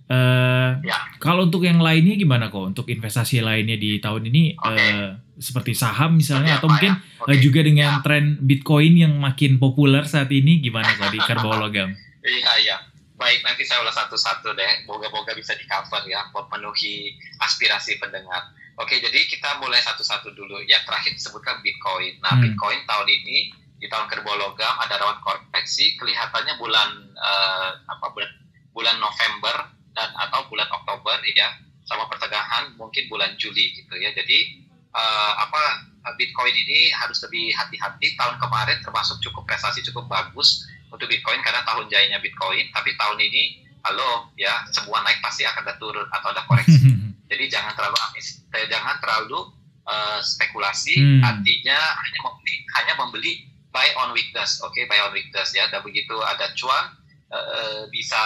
Eh, 0.07 0.71
Ya. 0.81 0.99
Kalau 1.19 1.45
untuk 1.45 1.61
yang 1.61 1.83
lainnya 1.83 2.15
gimana 2.15 2.47
kok? 2.47 2.63
Untuk 2.65 2.87
investasi 2.87 3.43
lainnya 3.43 3.75
di 3.75 3.99
tahun 3.99 4.23
ini 4.25 4.55
Oke. 4.55 4.71
eh, 4.71 5.09
seperti 5.37 5.75
saham 5.75 6.15
misalnya 6.15 6.57
atau 6.57 6.71
mungkin 6.71 6.95
ya? 6.95 7.27
Eh, 7.27 7.43
juga 7.43 7.59
dengan 7.61 7.99
Ya. 7.99 8.03
tren 8.07 8.39
Bitcoin 8.39 8.95
yang 8.97 9.19
makin 9.19 9.59
populer 9.59 10.07
saat 10.07 10.31
ini 10.31 10.63
gimana 10.63 10.87
kok 10.95 11.11
di 11.11 11.19
Kerbau 11.27 11.59
Logam? 11.59 11.91
Iya, 12.23 12.53
iya. 12.63 12.77
Baik, 13.17 13.41
nanti 13.49 13.65
saya 13.65 13.81
ulas 13.81 13.97
satu-satu 13.97 14.53
deh. 14.53 14.85
Moga-moga 14.85 15.33
bisa 15.33 15.57
di-cover 15.57 16.05
ya, 16.05 16.29
memenuhi 16.37 17.17
aspirasi 17.41 17.97
pendengar. 17.97 18.53
Oke, 18.77 19.01
jadi 19.01 19.25
kita 19.25 19.57
mulai 19.57 19.81
satu-satu 19.81 20.37
dulu. 20.37 20.61
Yang 20.69 20.85
terakhir 20.85 21.13
disebutkan 21.17 21.65
Bitcoin. 21.65 22.21
Nah, 22.21 22.37
Hmm. 22.37 22.45
Bitcoin 22.45 22.85
tahun 22.85 23.09
ini 23.09 23.57
di 23.81 23.89
tahun 23.89 24.09
kerbau 24.13 24.37
logam 24.37 24.75
ada 24.85 25.01
rawan 25.01 25.17
koreksi. 25.25 25.97
Kelihatannya 25.97 26.61
bulan 26.61 27.09
eh, 27.17 27.71
apa 27.89 28.07
bulan 28.13 28.31
bulan 28.77 28.97
November 29.01 29.73
dan 29.97 30.13
atau 30.21 30.45
bulan 30.53 30.69
Oktober 30.69 31.17
ya 31.33 31.57
sama 31.89 32.05
pertengahan 32.13 32.77
mungkin 32.77 33.09
bulan 33.09 33.33
Juli 33.41 33.73
gitu 33.73 33.97
ya. 33.97 34.13
Jadi 34.13 34.61
uh, 34.93 35.33
apa 35.41 35.89
Bitcoin 36.21 36.53
ini 36.53 36.93
harus 36.93 37.23
lebih 37.25 37.55
hati-hati. 37.57 38.19
Tahun 38.19 38.37
kemarin 38.37 38.79
termasuk 38.85 39.23
cukup 39.25 39.49
prestasi 39.49 39.81
cukup 39.89 40.11
bagus 40.11 40.67
untuk 40.97 41.13
Bitcoin 41.13 41.45
karena 41.45 41.61
tahun 41.69 41.87
jayanya 41.93 42.19
Bitcoin. 42.25 42.73
Tapi 42.73 42.97
tahun 42.97 43.21
ini 43.21 43.63
halo 43.87 44.33
ya 44.35 44.67
semua 44.75 45.05
naik 45.07 45.23
pasti 45.23 45.47
akan 45.47 45.63
ada 45.63 45.77
turun 45.77 46.09
atau 46.11 46.33
ada 46.33 46.43
koreksi. 46.49 46.91
Jadi 47.31 47.45
jangan 47.51 47.75
terlalu 47.75 47.99
amis, 48.11 48.47
eh, 48.55 48.67
jangan 48.71 48.97
terlalu 49.03 49.51
uh, 49.85 50.19
spekulasi. 50.23 50.95
Hmm. 50.97 51.23
Artinya 51.27 51.79
hanya 51.79 52.21
membeli 52.23 52.55
hanya 52.81 52.95
membeli 52.97 53.33
buy 53.75 53.89
on 54.01 54.15
weakness, 54.17 54.63
oke 54.63 54.73
okay? 54.73 54.87
buy 54.89 54.99
on 55.05 55.13
weakness 55.13 55.53
ya. 55.53 55.67
Dan 55.69 55.83
begitu 55.83 56.15
ada 56.23 56.55
cuan 56.55 56.95
uh, 57.31 57.91
bisa 57.91 58.23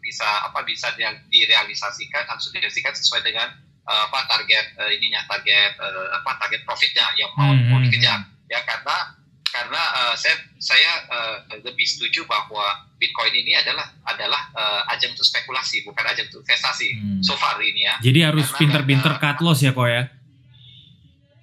bisa 0.00 0.26
apa 0.48 0.64
bisa 0.64 0.88
direalisasikan 1.28 2.24
harus 2.26 2.48
direalisasikan 2.50 2.96
sesuai 2.96 3.22
dengan 3.22 3.52
uh, 3.84 4.08
apa 4.08 4.24
target 4.26 4.66
uh, 4.80 4.90
ininya 4.90 5.20
target 5.28 5.76
uh, 5.76 6.08
apa 6.16 6.30
target 6.40 6.64
profitnya 6.64 7.04
yang 7.20 7.30
mau 7.36 7.52
hmm. 7.52 7.68
mau 7.68 7.78
hmm, 7.78 7.86
dikejar 7.88 8.18
hmm. 8.24 8.48
ya 8.48 8.60
karena 8.64 9.19
karena 9.50 9.82
uh, 9.98 10.14
saya 10.14 10.38
saya 10.62 10.92
uh, 11.10 11.36
lebih 11.66 11.82
setuju 11.82 12.22
bahwa 12.24 12.86
Bitcoin 13.02 13.34
ini 13.34 13.58
adalah 13.58 13.90
adalah 14.06 14.42
uh, 14.54 14.92
ajang 14.94 15.12
untuk 15.12 15.26
spekulasi 15.26 15.82
bukan 15.82 16.06
ajang 16.06 16.30
untuk 16.30 16.46
investasi 16.46 16.88
hmm. 16.94 17.20
so 17.22 17.34
far 17.34 17.58
ini 17.58 17.86
ya. 17.86 17.98
Jadi 17.98 18.20
harus 18.22 18.46
pinter-pinter 18.54 19.18
cut 19.18 19.42
loss 19.42 19.60
ya 19.60 19.74
kok 19.74 19.90
ya. 19.90 20.06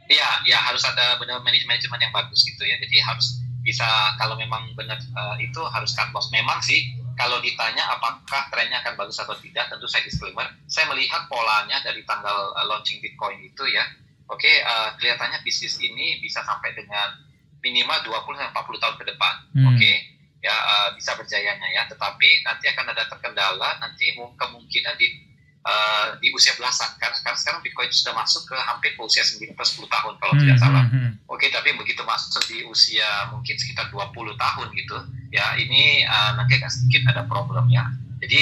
Iya, 0.07 0.29
ya 0.47 0.57
harus 0.63 0.87
ada 0.87 1.19
benar 1.19 1.43
manajemen 1.43 1.99
yang 1.99 2.15
bagus 2.15 2.47
gitu 2.47 2.63
ya. 2.63 2.79
Jadi 2.79 2.95
harus 3.03 3.43
bisa 3.59 4.15
kalau 4.15 4.39
memang 4.39 4.71
benar 4.79 4.95
uh, 5.11 5.35
itu 5.43 5.59
harus 5.67 5.91
cut 5.91 6.07
loss. 6.15 6.31
Memang 6.31 6.63
sih 6.63 6.95
kalau 7.19 7.43
ditanya 7.43 7.91
apakah 7.91 8.47
trennya 8.47 8.79
akan 8.85 8.95
bagus 8.95 9.19
atau 9.19 9.35
tidak, 9.35 9.67
tentu 9.67 9.89
saya 9.89 10.07
disclaimer. 10.07 10.47
Saya 10.71 10.87
melihat 10.93 11.27
polanya 11.27 11.83
dari 11.83 12.07
tanggal 12.07 12.55
uh, 12.55 12.65
launching 12.71 13.03
Bitcoin 13.03 13.43
itu 13.43 13.67
ya. 13.67 13.83
Oke, 14.31 14.43
okay, 14.43 14.55
uh, 14.63 14.95
kelihatannya 14.99 15.43
bisnis 15.43 15.79
ini 15.83 16.19
bisa 16.23 16.43
sampai 16.43 16.71
dengan 16.71 17.26
minimal 17.63 17.97
20 18.05 18.37
sampai 18.37 18.53
40 18.53 18.83
tahun 18.83 18.95
ke 18.97 19.05
depan. 19.13 19.33
Hmm. 19.53 19.67
Oke. 19.73 19.79
Okay? 19.79 19.95
Ya 20.37 20.53
uh, 20.53 20.89
bisa 20.93 21.17
berjayanya 21.17 21.67
ya, 21.73 21.83
tetapi 21.89 22.45
nanti 22.45 22.69
akan 22.69 22.93
ada 22.93 23.09
terkendala 23.09 23.81
nanti 23.81 24.13
kemungkinan 24.13 24.95
di 24.95 25.27
uh, 25.65 26.13
di 26.21 26.29
usia 26.31 26.53
belasan 26.55 26.93
karena, 27.01 27.17
karena 27.25 27.37
sekarang 27.37 27.59
Bitcoin 27.65 27.89
sudah 27.89 28.13
masuk 28.15 28.45
ke 28.45 28.55
hampir 28.55 28.93
ke 28.93 29.01
usia 29.01 29.25
9 29.25 29.57
plus 29.57 29.69
10 29.75 29.89
tahun 29.89 30.13
kalau 30.21 30.33
hmm, 30.37 30.41
tidak 30.45 30.57
salah. 30.61 30.85
Hmm, 30.87 30.93
hmm. 30.93 31.11
Oke, 31.27 31.47
okay, 31.47 31.49
tapi 31.49 31.73
begitu 31.75 32.05
masuk 32.05 32.45
di 32.47 32.63
usia 32.69 33.33
mungkin 33.33 33.57
sekitar 33.57 33.89
20 33.89 34.13
tahun 34.13 34.67
gitu, 34.77 34.97
ya 35.33 35.57
ini 35.59 36.05
uh, 36.05 36.37
nanti 36.37 36.61
akan 36.61 36.71
sedikit 36.71 37.01
ada 37.11 37.25
problem 37.25 37.67
ya. 37.73 37.89
Jadi 38.21 38.41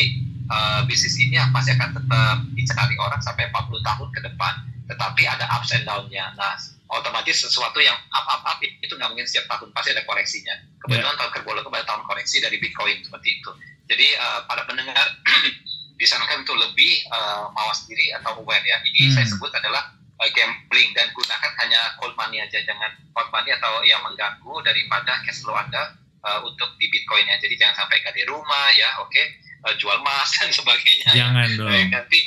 uh, 0.51 0.81
bisnis 0.85 1.17
ini 1.19 1.39
pasti 1.51 1.73
akan 1.73 1.89
tetap 1.95 2.37
dicari 2.53 2.95
orang 3.01 3.21
sampai 3.23 3.49
40 3.49 3.81
tahun 3.81 4.09
ke 4.13 4.19
depan. 4.31 4.53
Tetapi 4.85 5.21
ada 5.25 5.49
ups 5.57 5.73
and 5.73 5.85
down-nya. 5.89 6.29
Nah, 6.37 6.53
otomatis 6.95 7.43
sesuatu 7.43 7.79
yang 7.83 7.95
up 8.15 8.25
up 8.25 8.41
up 8.47 8.59
itu 8.63 8.93
nggak 8.95 9.09
mungkin 9.11 9.27
setiap 9.27 9.51
tahun 9.51 9.69
pasti 9.75 9.91
ada 9.91 10.03
koreksinya. 10.07 10.55
Kebetulan 10.81 11.11
yeah. 11.11 11.19
tahun 11.19 11.31
kerbau 11.35 11.59
kepada 11.59 11.83
tahun 11.83 12.03
koreksi 12.07 12.37
dari 12.39 12.57
Bitcoin 12.57 12.97
seperti 13.03 13.41
itu. 13.41 13.51
Jadi 13.85 14.07
uh, 14.17 14.39
para 14.49 14.65
pendengar 14.65 15.05
disarankan 16.01 16.43
untuk 16.43 16.57
lebih 16.57 17.05
uh, 17.11 17.51
mawas 17.53 17.85
diri 17.85 18.11
atau 18.15 18.41
aware 18.41 18.63
ya. 18.65 18.81
Ini 18.83 19.11
hmm. 19.11 19.13
saya 19.13 19.25
sebut 19.29 19.51
adalah 19.53 19.93
uh, 20.19 20.29
gambling 20.33 20.89
dan 20.97 21.07
gunakan 21.13 21.51
hanya 21.63 21.81
cold 22.01 22.15
money 22.17 22.41
aja, 22.41 22.59
jangan 22.63 22.91
cold 23.13 23.29
money 23.31 23.51
atau 23.53 23.83
yang 23.83 24.01
mengganggu 24.03 24.53
daripada 24.65 25.21
cash 25.23 25.43
flow 25.43 25.55
Anda 25.55 25.95
uh, 26.25 26.39
untuk 26.43 26.73
di 26.81 26.87
Bitcoin 26.89 27.27
ya. 27.29 27.37
Jadi 27.39 27.55
jangan 27.59 27.85
sampai 27.85 28.01
ganti 28.01 28.23
rumah 28.25 28.67
ya, 28.75 28.89
oke, 29.03 29.11
okay? 29.11 29.25
uh, 29.67 29.73
jual 29.77 29.99
emas 30.01 30.29
dan 30.41 30.49
sebagainya. 30.51 31.09
Jangan 31.13 31.47
ya. 31.47 31.57
dong. 31.59 31.87
Nanti 31.91 32.19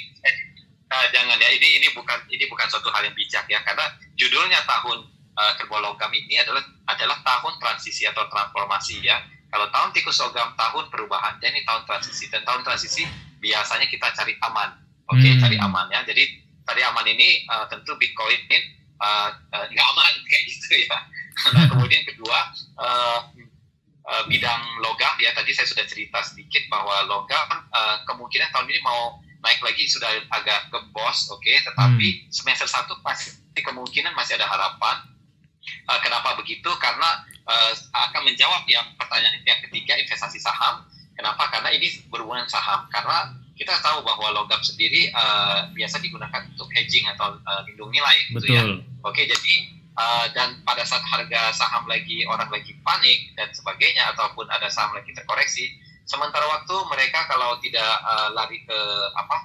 uh, 0.88 1.06
jangan 1.12 1.36
ya. 1.36 1.48
Ini 1.52 1.68
ini 1.80 1.88
bukan 1.92 2.18
ini 2.32 2.44
bukan 2.48 2.66
suatu 2.68 2.88
hal 2.92 3.04
yang 3.04 3.16
bijak 3.16 3.44
ya, 3.48 3.60
karena 3.64 3.84
judulnya 4.16 4.60
tahun 4.64 5.08
uh, 5.36 5.52
kerbau 5.60 5.80
logam 5.80 6.10
ini 6.12 6.40
adalah 6.40 6.64
adalah 6.88 7.20
tahun 7.22 7.54
transisi 7.60 8.08
atau 8.08 8.26
transformasi 8.28 9.04
ya. 9.04 9.20
Kalau 9.48 9.72
tahun 9.72 9.96
tikus 9.96 10.20
logam 10.20 10.52
tahun 10.56 10.92
perubahan, 10.92 11.40
dan 11.40 11.56
ini 11.56 11.64
tahun 11.64 11.88
transisi 11.88 12.28
dan 12.28 12.44
tahun 12.44 12.64
transisi 12.64 13.08
biasanya 13.40 13.88
kita 13.88 14.12
cari 14.12 14.36
aman. 14.44 14.76
Oke, 15.08 15.24
okay? 15.24 15.32
hmm. 15.36 15.40
cari 15.40 15.56
aman 15.56 15.86
ya. 15.88 16.04
Jadi 16.04 16.24
cari 16.68 16.82
aman 16.84 17.06
ini 17.08 17.48
uh, 17.48 17.64
tentu 17.72 17.96
Bitcoin 17.96 18.44
uh, 19.00 19.32
uh, 19.32 19.66
aman 19.68 20.12
kayak 20.28 20.42
gitu 20.52 20.84
ya. 20.84 20.98
Nah, 21.54 21.64
kemudian 21.70 22.02
kedua 22.02 22.50
uh, 22.76 23.20
uh, 24.08 24.22
bidang 24.26 24.62
logam 24.82 25.14
ya 25.20 25.30
tadi 25.36 25.52
saya 25.52 25.68
sudah 25.70 25.86
cerita 25.86 26.18
sedikit 26.24 26.66
bahwa 26.66 27.04
logam 27.06 27.48
uh, 27.70 28.02
kemungkinan 28.08 28.50
tahun 28.50 28.66
ini 28.68 28.80
mau 28.82 29.22
naik 29.38 29.60
lagi 29.62 29.84
sudah 29.86 30.08
agak 30.34 30.70
gembos, 30.70 31.30
oke. 31.30 31.42
Okay? 31.42 31.62
Tetapi 31.62 32.06
hmm. 32.06 32.30
semester 32.32 32.66
satu 32.66 32.98
pasti 33.02 33.34
kemungkinan 33.54 34.14
masih 34.14 34.38
ada 34.38 34.46
harapan. 34.46 34.96
Uh, 35.84 36.00
kenapa 36.00 36.38
begitu? 36.38 36.70
Karena 36.78 37.22
uh, 37.44 37.72
akan 38.08 38.22
menjawab 38.24 38.64
yang 38.70 38.86
pertanyaan 38.96 39.38
yang 39.44 39.60
ketiga 39.64 39.98
investasi 40.00 40.40
saham 40.40 40.88
Kenapa? 41.18 41.50
Karena 41.50 41.74
ini 41.74 41.90
berhubungan 42.06 42.46
saham. 42.46 42.86
Karena 42.94 43.34
kita 43.58 43.74
tahu 43.82 44.06
bahwa 44.06 44.30
logam 44.30 44.62
sendiri 44.62 45.10
uh, 45.10 45.66
biasa 45.74 45.98
digunakan 45.98 46.46
untuk 46.54 46.70
hedging 46.70 47.10
atau 47.10 47.34
uh, 47.42 47.66
lindung 47.66 47.90
nilai, 47.90 48.30
gitu 48.30 48.46
ya. 48.54 48.62
Oke, 49.02 49.26
jadi 49.26 49.54
uh, 49.98 50.30
dan 50.30 50.62
pada 50.62 50.86
saat 50.86 51.02
harga 51.02 51.50
saham 51.50 51.90
lagi 51.90 52.22
orang 52.30 52.46
lagi 52.54 52.78
panik 52.86 53.34
dan 53.34 53.50
sebagainya 53.50 54.14
ataupun 54.14 54.46
ada 54.46 54.70
saham 54.70 54.94
lagi 54.94 55.10
terkoreksi, 55.10 55.74
sementara 56.08 56.48
waktu 56.48 56.74
mereka 56.88 57.28
kalau 57.28 57.60
tidak 57.60 57.92
uh, 58.02 58.32
lari 58.32 58.64
ke 58.64 58.78
apa 59.12 59.36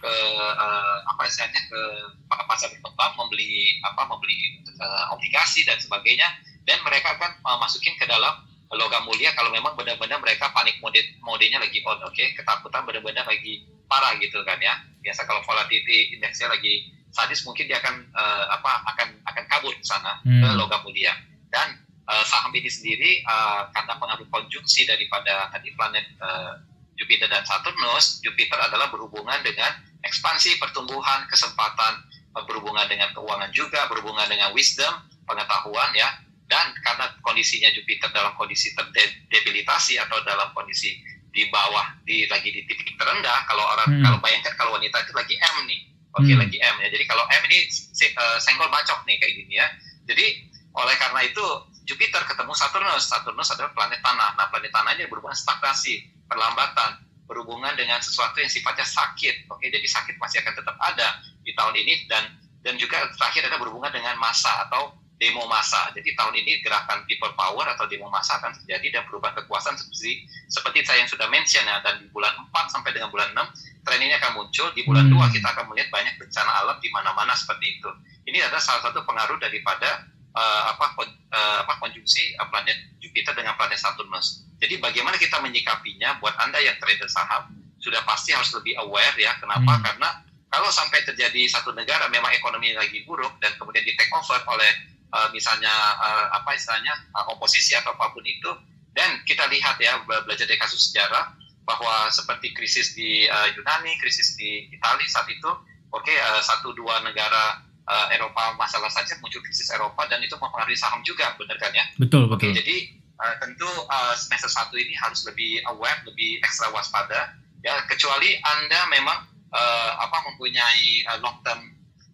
ke 0.00 0.14
uh, 0.56 0.96
apa 1.08 1.22
istilahnya 1.24 1.60
ke 1.68 1.80
pasar 2.28 2.72
berkembang 2.76 3.12
membeli 3.16 3.80
apa 3.84 4.04
membeli 4.04 4.60
uh, 4.80 5.16
obligasi 5.16 5.64
dan 5.64 5.80
sebagainya 5.80 6.28
dan 6.68 6.80
mereka 6.84 7.16
akan 7.16 7.40
uh, 7.44 7.58
masukin 7.60 7.96
ke 7.96 8.04
dalam 8.04 8.36
logam 8.70 9.02
mulia 9.02 9.34
kalau 9.34 9.50
memang 9.50 9.74
benar-benar 9.74 10.22
mereka 10.22 10.52
panik 10.54 10.78
mode 10.78 11.00
modenya 11.26 11.58
lagi 11.58 11.82
on 11.82 11.98
oke 12.06 12.14
okay? 12.14 12.30
ketakutan 12.38 12.86
benar-benar 12.86 13.26
lagi 13.26 13.66
parah 13.90 14.14
gitu 14.22 14.38
kan 14.46 14.60
ya 14.62 14.78
biasa 15.02 15.26
kalau 15.26 15.42
volatility 15.42 16.14
indeksnya 16.14 16.46
lagi 16.46 16.86
sadis 17.10 17.42
mungkin 17.42 17.66
dia 17.66 17.82
akan 17.82 18.06
uh, 18.14 18.44
apa 18.54 18.72
akan 18.94 19.08
akan 19.26 19.44
kabur 19.50 19.74
ke 19.74 19.82
sana 19.82 20.22
hmm. 20.22 20.38
ke 20.38 20.48
logam 20.54 20.80
mulia 20.86 21.10
dan 21.50 21.74
uh, 22.10 22.24
saham 22.26 22.50
ini 22.58 22.66
sendiri 22.66 23.22
uh, 23.22 23.70
karena 23.70 23.94
pengaruh 23.94 24.26
konjungsi 24.26 24.82
daripada 24.84 25.46
tadi 25.54 25.70
planet 25.78 26.06
uh, 26.18 26.58
Jupiter 26.98 27.30
dan 27.30 27.46
Saturnus 27.46 28.18
Jupiter 28.20 28.58
adalah 28.58 28.90
berhubungan 28.90 29.38
dengan 29.46 29.70
ekspansi 30.02 30.58
pertumbuhan 30.58 31.30
kesempatan 31.30 32.02
uh, 32.34 32.44
berhubungan 32.44 32.90
dengan 32.90 33.14
keuangan 33.14 33.54
juga 33.54 33.86
berhubungan 33.86 34.26
dengan 34.26 34.50
wisdom 34.50 34.90
pengetahuan 35.24 35.94
ya 35.94 36.10
dan 36.50 36.74
karena 36.82 37.06
kondisinya 37.22 37.70
Jupiter 37.70 38.10
dalam 38.10 38.34
kondisi 38.34 38.74
terdebilitasi 38.74 40.02
atau 40.02 40.18
dalam 40.26 40.50
kondisi 40.50 40.98
di 41.30 41.46
bawah 41.46 41.94
di 42.02 42.26
lagi 42.26 42.50
di 42.50 42.66
titik 42.66 42.98
terendah 42.98 43.46
kalau 43.46 43.62
orang 43.62 43.86
hmm. 43.86 44.02
kalau 44.02 44.18
bayangkan 44.18 44.50
kalau 44.58 44.74
wanita 44.74 44.98
itu 44.98 45.14
lagi 45.14 45.38
M 45.38 45.56
nih 45.70 45.80
oke 46.18 46.26
okay, 46.26 46.34
hmm. 46.34 46.42
lagi 46.42 46.58
M 46.58 46.76
ya 46.82 46.88
jadi 46.90 47.04
kalau 47.06 47.22
M 47.30 47.42
ini 47.46 47.70
uh, 48.18 48.38
senggol 48.42 48.66
bacok 48.66 48.98
nih 49.06 49.16
kayak 49.22 49.34
gini 49.38 49.54
ya 49.62 49.66
jadi 50.10 50.26
oleh 50.74 50.94
karena 50.98 51.20
itu 51.22 51.46
Jupiter 51.84 52.22
ketemu 52.26 52.52
Saturnus 52.56 53.08
Saturnus 53.08 53.48
adalah 53.54 53.72
planet 53.76 54.00
tanah 54.00 54.36
nah 54.36 54.46
planet 54.48 54.72
tanah 54.72 54.90
ini 54.96 55.06
berhubungan 55.08 55.36
stagnasi 55.36 56.06
perlambatan 56.26 57.00
berhubungan 57.26 57.74
dengan 57.78 58.02
sesuatu 58.02 58.38
yang 58.42 58.50
sifatnya 58.50 58.86
sakit 58.86 59.50
oke 59.50 59.62
jadi 59.62 59.86
sakit 59.86 60.18
masih 60.18 60.42
akan 60.42 60.54
tetap 60.54 60.76
ada 60.80 61.08
di 61.46 61.52
tahun 61.56 61.74
ini 61.78 62.10
dan 62.10 62.24
dan 62.60 62.76
juga 62.76 63.08
terakhir 63.16 63.48
ada 63.48 63.56
berhubungan 63.56 63.88
dengan 63.88 64.20
masa 64.20 64.68
atau 64.68 65.00
demo 65.20 65.44
massa. 65.44 65.92
Jadi 65.92 66.16
tahun 66.16 66.32
ini 66.32 66.64
gerakan 66.64 67.04
people 67.04 67.28
power 67.36 67.68
atau 67.76 67.84
demo 67.84 68.08
massa 68.08 68.40
akan 68.40 68.56
terjadi 68.56 68.98
dan 68.98 69.02
perubahan 69.04 69.36
kekuasaan 69.44 69.76
seperti 69.76 70.24
seperti 70.48 70.80
saya 70.88 71.04
yang 71.04 71.10
sudah 71.12 71.28
mention 71.28 71.60
ya 71.68 71.84
dan 71.84 72.00
di 72.00 72.08
bulan 72.08 72.32
4 72.48 72.72
sampai 72.72 72.96
dengan 72.96 73.12
bulan 73.12 73.36
6 73.36 73.84
tren 73.84 74.00
ini 74.00 74.16
akan 74.16 74.40
muncul. 74.40 74.72
Di 74.72 74.82
bulan 74.88 75.12
hmm. 75.12 75.20
2 75.20 75.36
kita 75.36 75.48
akan 75.52 75.64
melihat 75.68 75.92
banyak 75.92 76.16
bencana 76.16 76.50
alam 76.64 76.76
di 76.80 76.88
mana-mana 76.88 77.36
seperti 77.36 77.66
itu. 77.68 77.90
Ini 78.24 78.48
adalah 78.48 78.64
salah 78.64 78.80
satu 78.88 79.04
pengaruh 79.04 79.36
daripada 79.36 80.08
uh, 80.34 80.62
apa 80.74 80.96
uh, 81.02 81.56
apa 81.66 81.72
konjungsi 81.82 82.36
uh, 82.38 82.48
planet 82.48 82.76
Jupiter 83.02 83.34
dengan 83.34 83.56
planet 83.56 83.78
Saturnus. 83.78 84.46
Jadi 84.60 84.76
bagaimana 84.76 85.16
kita 85.16 85.40
menyikapinya 85.40 86.20
buat 86.20 86.36
Anda 86.38 86.60
yang 86.60 86.76
trader 86.76 87.08
saham 87.08 87.56
sudah 87.80 88.04
pasti 88.04 88.36
harus 88.36 88.52
lebih 88.52 88.76
aware 88.76 89.16
ya. 89.16 89.32
Kenapa? 89.40 89.80
Hmm. 89.80 89.82
Karena 89.82 90.08
kalau 90.52 90.68
sampai 90.68 91.00
terjadi 91.06 91.48
satu 91.48 91.72
negara 91.72 92.10
memang 92.12 92.34
ekonomi 92.34 92.74
lagi 92.76 93.06
buruk 93.06 93.38
dan 93.40 93.54
kemudian 93.56 93.86
di 93.86 93.96
take 93.96 94.12
over 94.12 94.42
oleh 94.50 94.70
uh, 95.14 95.28
misalnya 95.32 95.72
uh, 95.96 96.26
apa 96.36 96.58
istilahnya 96.58 96.92
uh, 97.14 97.32
oposisi 97.32 97.78
atau 97.78 97.94
apa 97.94 98.12
pun 98.12 98.26
itu 98.26 98.50
dan 98.90 99.22
kita 99.22 99.46
lihat 99.46 99.78
ya 99.78 100.02
belajar 100.04 100.44
dari 100.44 100.58
kasus 100.58 100.90
sejarah 100.90 101.38
bahwa 101.62 102.10
seperti 102.10 102.50
krisis 102.50 102.98
di 102.98 103.30
uh, 103.30 103.46
Yunani, 103.54 103.94
krisis 104.02 104.34
di 104.34 104.66
Italia 104.74 105.06
saat 105.06 105.30
itu, 105.30 105.46
oke 105.94 106.02
okay, 106.02 106.18
uh, 106.18 106.42
satu 106.42 106.74
dua 106.74 106.98
negara 107.06 107.62
uh, 107.86 108.06
Eropa 108.12 108.56
masalah 108.58 108.90
saja 108.92 109.16
muncul 109.22 109.40
krisis 109.44 109.70
Eropa 109.70 110.04
dan 110.10 110.20
itu 110.20 110.36
mempengaruhi 110.36 110.76
saham 110.76 111.00
juga, 111.06 111.32
benar 111.40 111.56
kan 111.56 111.72
ya? 111.72 111.84
Betul 111.96 112.28
betul. 112.28 112.50
Okay, 112.50 112.58
jadi 112.58 112.76
uh, 113.20 113.34
tentu 113.40 113.68
uh, 113.68 114.14
semester 114.16 114.50
satu 114.50 114.74
ini 114.76 114.92
harus 114.96 115.24
lebih 115.24 115.64
aware, 115.70 116.00
lebih 116.04 116.40
ekstra 116.44 116.68
waspada 116.74 117.40
ya 117.60 117.76
kecuali 117.86 118.40
anda 118.40 118.88
memang 118.88 119.18
uh, 119.52 119.90
apa 120.00 120.18
mempunyai 120.32 121.04
uh, 121.12 121.18
long 121.20 121.36
term 121.44 121.60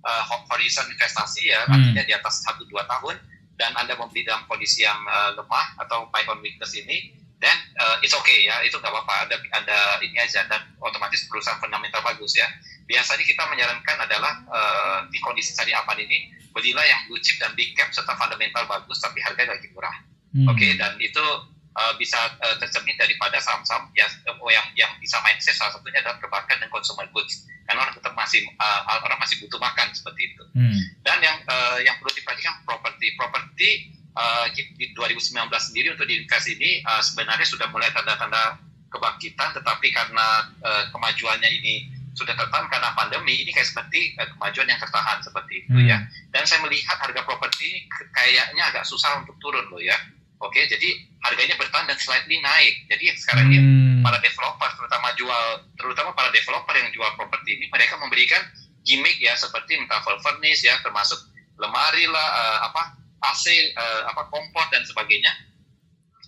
uh, 0.02 0.22
horizon 0.50 0.86
investasi 0.90 1.50
ya 1.54 1.62
hmm. 1.66 1.74
artinya 1.74 2.02
di 2.02 2.12
atas 2.14 2.42
satu 2.42 2.66
dua 2.66 2.82
tahun 2.90 3.16
dan 3.56 3.72
anda 3.78 3.96
membeli 3.96 4.26
dalam 4.26 4.44
kondisi 4.50 4.84
yang 4.84 4.98
uh, 5.08 5.32
lemah 5.38 5.66
atau 5.86 6.10
buy 6.12 6.26
on 6.28 6.42
weakness 6.42 6.76
ini 6.76 7.14
dan 7.40 7.56
uh, 7.80 7.96
it's 8.00 8.16
okay 8.16 8.48
ya 8.48 8.64
itu 8.64 8.76
nggak 8.76 8.90
apa-apa 8.90 9.28
ada 9.28 9.36
ada 9.54 9.78
ini 10.02 10.16
aja 10.18 10.44
dan 10.48 10.60
otomatis 10.80 11.24
perusahaan 11.28 11.60
fundamental 11.60 12.00
bagus 12.04 12.36
ya 12.36 12.48
biasanya 12.86 13.24
kita 13.26 13.42
menyarankan 13.50 13.96
adalah 14.06 14.32
uh, 14.48 14.98
di 15.10 15.18
kondisi 15.20 15.52
tadi 15.52 15.74
aman 15.74 15.98
ini 15.98 16.30
belilah 16.54 16.86
yang 16.86 17.00
blue 17.10 17.20
chip 17.20 17.36
dan 17.36 17.52
big 17.52 17.76
cap 17.76 17.92
serta 17.92 18.16
fundamental 18.16 18.64
bagus 18.64 19.02
tapi 19.02 19.20
harganya 19.20 19.58
lagi 19.58 19.68
murah 19.74 19.92
hmm. 20.32 20.48
oke 20.48 20.56
okay? 20.56 20.78
dan 20.78 20.96
itu 21.02 21.24
uh, 21.76 21.92
bisa 22.00 22.16
uh, 22.40 22.56
tercermin 22.62 22.96
daripada 22.96 23.36
saham-saham 23.42 23.92
yang 23.92 24.08
yang 24.48 24.66
yang 24.78 24.90
bisa 25.02 25.20
mindset 25.26 25.58
salah 25.58 25.76
satunya 25.76 26.00
adalah 26.00 26.16
perbankan 26.16 26.56
dan 26.62 26.70
consumer 26.72 27.04
goods 27.12 27.44
karena 27.66 27.82
orang 27.82 27.94
tetap 27.98 28.14
masih 28.14 28.46
uh, 28.56 28.80
orang 29.02 29.18
masih 29.20 29.42
butuh 29.42 29.58
makan 29.58 29.90
seperti 29.92 30.32
itu 30.32 30.42
hmm. 30.54 30.80
dan 31.02 31.18
yang 31.20 31.36
uh, 31.50 31.78
yang 31.82 31.98
perlu 31.98 32.14
diperhatikan 32.14 32.62
properti 32.64 33.06
properti 33.18 33.68
uh, 34.16 34.46
di 34.54 34.94
2019 34.94 35.50
sendiri 35.58 35.92
untuk 35.92 36.06
di 36.08 36.22
investasi 36.22 36.56
ini 36.56 36.80
uh, 36.86 37.02
sebenarnya 37.02 37.44
sudah 37.44 37.68
mulai 37.68 37.90
tanda-tanda 37.92 38.62
kebangkitan 38.88 39.50
tetapi 39.60 39.92
karena 39.92 40.46
uh, 40.62 40.84
kemajuannya 40.94 41.50
ini 41.60 41.95
sudah 42.16 42.32
tertahan 42.32 42.66
karena 42.72 42.90
pandemi 42.96 43.44
ini 43.44 43.52
kayak 43.52 43.68
seperti 43.68 44.16
uh, 44.16 44.26
kemajuan 44.34 44.72
yang 44.72 44.80
tertahan 44.80 45.20
seperti 45.20 45.52
itu 45.62 45.76
ya. 45.84 46.00
hmm. 46.00 46.08
ya 46.08 46.32
dan 46.32 46.42
saya 46.48 46.64
melihat 46.64 46.96
harga 46.96 47.20
properti 47.28 47.84
kayaknya 48.16 48.62
agak 48.72 48.88
susah 48.88 49.20
untuk 49.20 49.36
turun 49.38 49.68
loh 49.68 49.78
ya 49.78 49.94
oke 50.40 50.56
jadi 50.56 50.88
harganya 51.28 51.54
bertahan 51.60 51.86
dan 51.86 51.98
slightly 52.00 52.40
naik 52.40 52.74
jadi 52.88 53.12
sekarang 53.20 53.52
hmm. 53.52 53.54
ini 53.54 53.60
para 54.00 54.18
developer 54.24 54.70
terutama 54.80 55.12
jual 55.20 55.44
terutama 55.76 56.10
para 56.16 56.32
developer 56.32 56.74
yang 56.74 56.88
jual 56.96 57.10
properti 57.20 57.60
ini 57.60 57.68
mereka 57.68 58.00
memberikan 58.00 58.40
gimmick 58.86 59.20
ya 59.20 59.36
seperti 59.36 59.76
entah 59.76 60.00
full 60.00 60.16
furnish 60.24 60.64
ya 60.64 60.78
termasuk 60.80 61.18
lemari 61.60 62.08
lah 62.08 62.28
uh, 62.32 62.58
apa 62.70 62.82
AC 63.16 63.44
uh, 63.48 63.58
eh, 63.80 64.02
apa 64.12 64.28
kompor 64.28 64.62
dan 64.70 64.84
sebagainya 64.84 65.32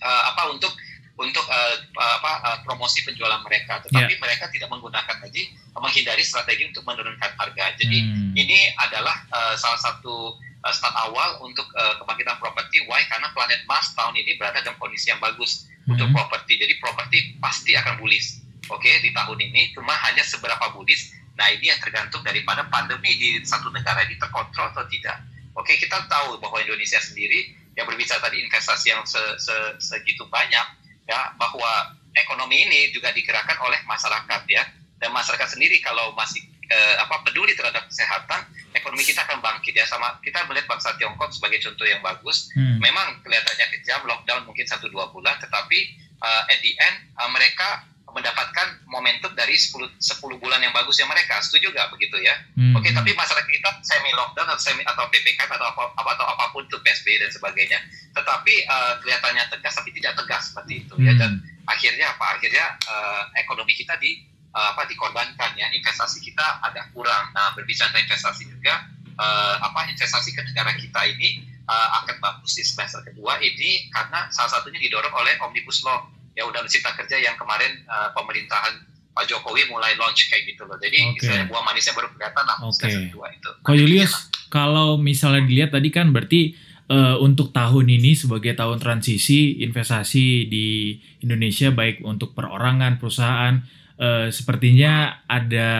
uh, 0.02 0.22
apa 0.34 0.50
untuk 0.50 0.72
untuk 1.18 1.42
uh, 1.50 1.76
apa 1.98 2.32
uh, 2.46 2.58
promosi 2.62 3.02
penjualan 3.02 3.42
mereka. 3.42 3.82
Tetapi 3.82 4.14
yeah. 4.14 4.22
mereka 4.22 4.46
tidak 4.54 4.70
menggunakan 4.70 5.18
lagi 5.18 5.50
menghindari 5.74 6.22
strategi 6.22 6.70
untuk 6.70 6.86
menurunkan 6.86 7.34
harga. 7.34 7.74
Jadi 7.74 7.98
hmm. 8.06 8.32
ini 8.38 8.70
adalah 8.78 9.26
uh, 9.34 9.54
salah 9.58 9.78
satu 9.82 10.38
uh, 10.38 10.72
start 10.74 10.94
awal 11.10 11.42
untuk 11.42 11.66
uh, 11.74 11.98
kebangkitan 11.98 12.38
properti. 12.38 12.86
Why? 12.86 13.02
Karena 13.10 13.34
planet 13.34 13.66
Mars 13.66 13.90
tahun 13.98 14.14
ini 14.14 14.38
berada 14.38 14.62
dalam 14.62 14.78
kondisi 14.78 15.10
yang 15.10 15.18
bagus 15.18 15.66
hmm. 15.86 15.98
untuk 15.98 16.08
properti. 16.14 16.54
Jadi 16.54 16.78
properti 16.78 17.18
pasti 17.42 17.74
akan 17.74 17.98
bullish 17.98 18.38
oke 18.70 18.78
okay, 18.78 19.02
di 19.02 19.10
tahun 19.10 19.42
ini. 19.42 19.74
Cuma 19.74 19.92
hanya 20.06 20.22
seberapa 20.22 20.70
bullish 20.70 21.18
nah 21.38 21.46
ini 21.54 21.70
yang 21.70 21.78
tergantung 21.78 22.18
daripada 22.26 22.66
pandemi 22.66 23.14
di 23.14 23.38
satu 23.46 23.70
negara 23.70 24.02
ini 24.06 24.18
terkontrol 24.18 24.74
atau 24.74 24.82
tidak. 24.90 25.22
Oke, 25.54 25.74
kita 25.74 26.06
tahu 26.06 26.38
bahwa 26.38 26.58
Indonesia 26.62 26.98
sendiri 27.02 27.54
yang 27.78 27.86
berbicara 27.86 28.18
tadi 28.18 28.42
investasi 28.42 28.90
yang 28.90 29.02
se, 29.06 29.18
se, 29.38 29.54
segitu 29.78 30.26
banyak, 30.26 30.66
ya 31.08 31.32
bahwa 31.40 31.96
ekonomi 32.12 32.68
ini 32.68 32.92
juga 32.92 33.10
digerakkan 33.16 33.56
oleh 33.64 33.80
masyarakat 33.88 34.42
ya, 34.46 34.62
dan 35.00 35.10
masyarakat 35.10 35.48
sendiri 35.48 35.80
kalau 35.80 36.12
masih 36.12 36.44
eh, 36.68 36.96
apa 37.00 37.24
peduli 37.24 37.56
terhadap 37.56 37.88
kesehatan, 37.88 38.44
ekonomi 38.76 39.02
kita 39.02 39.24
akan 39.24 39.40
bangkit 39.40 39.72
ya. 39.72 39.88
Sama 39.88 40.20
kita 40.20 40.44
melihat 40.44 40.68
bangsa 40.68 40.92
Tiongkok 41.00 41.32
sebagai 41.32 41.64
contoh 41.64 41.86
yang 41.88 42.04
bagus. 42.04 42.52
Hmm. 42.52 42.76
Memang 42.78 43.24
kelihatannya 43.24 43.66
kejam, 43.78 44.04
lockdown 44.04 44.44
mungkin 44.44 44.68
satu 44.68 44.92
dua 44.92 45.08
bulan, 45.08 45.40
tetapi 45.40 45.78
uh, 46.20 46.42
at 46.52 46.58
the 46.60 46.72
end 46.76 46.96
uh, 47.16 47.30
mereka 47.32 47.88
mendapatkan 48.12 48.88
momentum 48.88 49.32
dari 49.36 49.54
10, 49.54 50.00
10 50.00 50.42
bulan 50.42 50.60
yang 50.64 50.72
bagus 50.72 50.96
yang 51.00 51.08
mereka. 51.10 51.38
Setuju 51.44 51.70
nggak 51.72 51.88
begitu 51.92 52.16
ya? 52.20 52.34
Hmm. 52.56 52.74
oke 52.76 52.88
tapi 52.88 53.12
masyarakat 53.12 53.48
kita 53.48 53.70
semi 53.84 54.10
lockdown 54.16 54.48
atau 54.48 54.60
semi 54.60 54.82
atau 54.84 55.04
ppkm 55.12 55.50
atau 55.50 55.66
apa, 55.72 55.82
apa 55.96 56.10
atau 56.16 56.26
apa 56.26 56.44
pun 56.50 56.64
itu 56.64 56.76
psbb 56.80 57.20
dan 57.20 57.30
sebagainya. 57.30 57.78
Tetapi 58.16 58.54
uh, 58.68 58.92
kelihatannya 59.04 59.44
tegas 59.52 59.74
tapi 59.76 59.90
tidak 59.94 60.16
tegas 60.18 60.52
seperti 60.52 60.86
itu 60.86 60.94
hmm. 60.96 61.06
ya 61.06 61.12
dan 61.16 61.32
akhirnya 61.68 62.06
apa? 62.16 62.26
Akhirnya 62.40 62.64
uh, 62.88 63.22
ekonomi 63.36 63.72
kita 63.76 63.94
di 64.00 64.24
uh, 64.56 64.74
apa 64.74 64.88
dikorbankan 64.88 65.54
ya. 65.54 65.68
Investasi 65.72 66.24
kita 66.24 66.64
agak 66.64 66.90
kurang. 66.96 67.30
Nah 67.36 67.52
berbicara 67.52 67.92
investasi 67.98 68.48
juga 68.48 68.88
uh, 69.18 69.54
apa 69.62 69.90
investasi 69.92 70.32
ke 70.32 70.42
negara 70.48 70.72
kita 70.78 71.00
ini 71.12 71.44
uh, 71.68 71.88
akan 72.02 72.16
bagus 72.22 72.56
di 72.56 72.64
semester 72.64 73.04
kedua 73.04 73.36
ini 73.42 73.92
karena 73.92 74.30
salah 74.32 74.58
satunya 74.58 74.80
didorong 74.80 75.12
oleh 75.12 75.36
omnibus 75.44 75.84
law 75.84 76.08
ya 76.38 76.46
udah 76.46 76.62
cipta 76.70 76.94
kerja 76.94 77.18
yang 77.18 77.34
kemarin 77.34 77.82
uh, 77.90 78.14
pemerintahan 78.14 78.86
Pak 79.10 79.26
Jokowi 79.26 79.66
mulai 79.66 79.98
launch 79.98 80.30
kayak 80.30 80.54
gitu 80.54 80.62
loh. 80.62 80.78
Jadi 80.78 81.02
okay. 81.02 81.14
misalnya 81.18 81.44
buah 81.50 81.62
manisnya 81.66 81.98
baru 81.98 82.08
kelihatan 82.14 82.44
lah 82.46 82.56
okay. 82.62 83.10
dua 83.10 83.26
itu. 83.34 83.50
Kok 83.66 83.74
Julius, 83.74 84.12
kalau 84.46 84.94
misalnya 84.94 85.42
dilihat 85.42 85.74
tadi 85.74 85.90
kan 85.90 86.14
berarti 86.14 86.54
uh, 86.86 87.18
untuk 87.18 87.50
tahun 87.50 87.90
ini 87.90 88.14
sebagai 88.14 88.54
tahun 88.54 88.78
transisi 88.78 89.58
investasi 89.66 90.46
di 90.46 90.94
Indonesia 91.26 91.74
baik 91.74 92.06
untuk 92.06 92.38
perorangan, 92.38 93.02
perusahaan 93.02 93.58
uh, 93.98 94.30
sepertinya 94.30 95.26
ada 95.26 95.70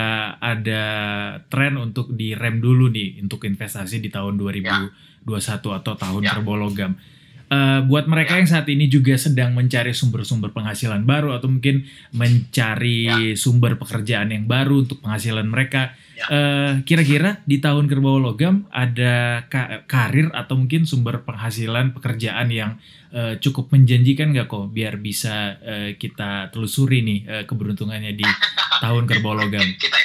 ada 0.42 0.84
tren 1.46 1.78
untuk 1.78 2.10
direm 2.10 2.58
dulu 2.58 2.90
nih 2.90 3.22
untuk 3.22 3.46
investasi 3.46 4.02
di 4.02 4.10
tahun 4.10 4.34
2021 4.34 5.30
ya. 5.30 5.78
atau 5.78 5.94
tahun 5.94 6.22
ya. 6.26 6.30
terbologam 6.34 6.98
uh, 7.48 7.80
buat 7.84 8.04
mereka 8.06 8.36
ya. 8.36 8.44
yang 8.44 8.48
saat 8.48 8.66
ini 8.68 8.86
juga 8.86 9.16
sedang 9.16 9.56
mencari 9.56 9.92
sumber-sumber 9.92 10.52
penghasilan 10.52 11.02
baru 11.04 11.36
atau 11.36 11.48
mungkin 11.48 11.88
mencari 12.14 13.08
ya. 13.08 13.16
sumber 13.34 13.80
pekerjaan 13.80 14.32
yang 14.32 14.44
baru 14.44 14.84
untuk 14.84 15.00
penghasilan 15.02 15.48
mereka, 15.48 15.96
ya. 16.14 16.24
uh, 16.28 16.72
kira-kira 16.84 17.40
di 17.48 17.58
tahun 17.58 17.88
kerbau 17.88 18.20
logam 18.20 18.68
ada 18.72 19.44
ka 19.48 19.88
karir 19.88 20.28
atau 20.32 20.60
mungkin 20.60 20.84
sumber 20.84 21.24
penghasilan 21.24 21.96
pekerjaan 21.96 22.48
yang 22.52 22.70
uh, 23.12 23.36
cukup 23.40 23.72
menjanjikan 23.72 24.32
nggak 24.36 24.46
kok 24.48 24.68
biar 24.70 25.00
bisa 25.00 25.58
uh, 25.60 25.90
kita 25.96 26.52
telusuri 26.52 27.00
nih 27.04 27.18
uh, 27.26 27.44
keberuntungannya 27.48 28.12
di 28.14 28.26
tahun 28.84 29.08
kerbau 29.08 29.34
logam? 29.34 29.64
Kita 29.76 29.98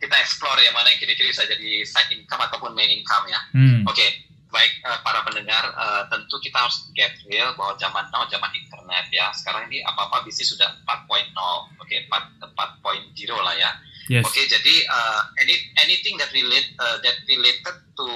kita 0.00 0.16
explore 0.16 0.64
ya 0.64 0.72
mana 0.74 0.90
yang 0.90 0.98
kira-kira 0.98 1.28
bisa 1.28 1.44
jadi 1.46 1.84
side 1.84 2.10
income 2.18 2.42
ataupun 2.50 2.74
main 2.74 2.90
income 2.90 3.24
ya. 3.30 3.40
Hmm. 3.54 3.80
Oke. 3.86 3.94
Okay 3.94 4.29
baik 4.50 4.72
uh, 4.82 4.98
para 5.06 5.22
pendengar 5.24 5.64
uh, 5.74 6.02
tentu 6.10 6.36
kita 6.42 6.58
harus 6.58 6.90
get 6.92 7.14
real 7.30 7.54
bahwa 7.54 7.74
zaman 7.78 8.04
now 8.10 8.26
zaman 8.26 8.50
internet 8.54 9.06
ya 9.14 9.30
sekarang 9.34 9.70
ini 9.70 9.82
apa 9.86 10.10
apa 10.10 10.26
bisnis 10.26 10.50
sudah 10.50 10.66
4.0 10.84 11.06
oke 11.06 11.86
okay, 11.86 12.06
4 12.10 12.50
4.0 12.50 13.46
lah 13.46 13.54
ya 13.54 13.70
yes. 14.10 14.26
oke 14.26 14.34
okay, 14.34 14.44
jadi 14.50 14.74
uh, 14.90 15.22
any 15.38 15.54
anything 15.86 16.18
that 16.18 16.28
relate 16.34 16.68
uh, 16.82 16.98
that 17.00 17.16
related 17.30 17.76
to 17.94 18.08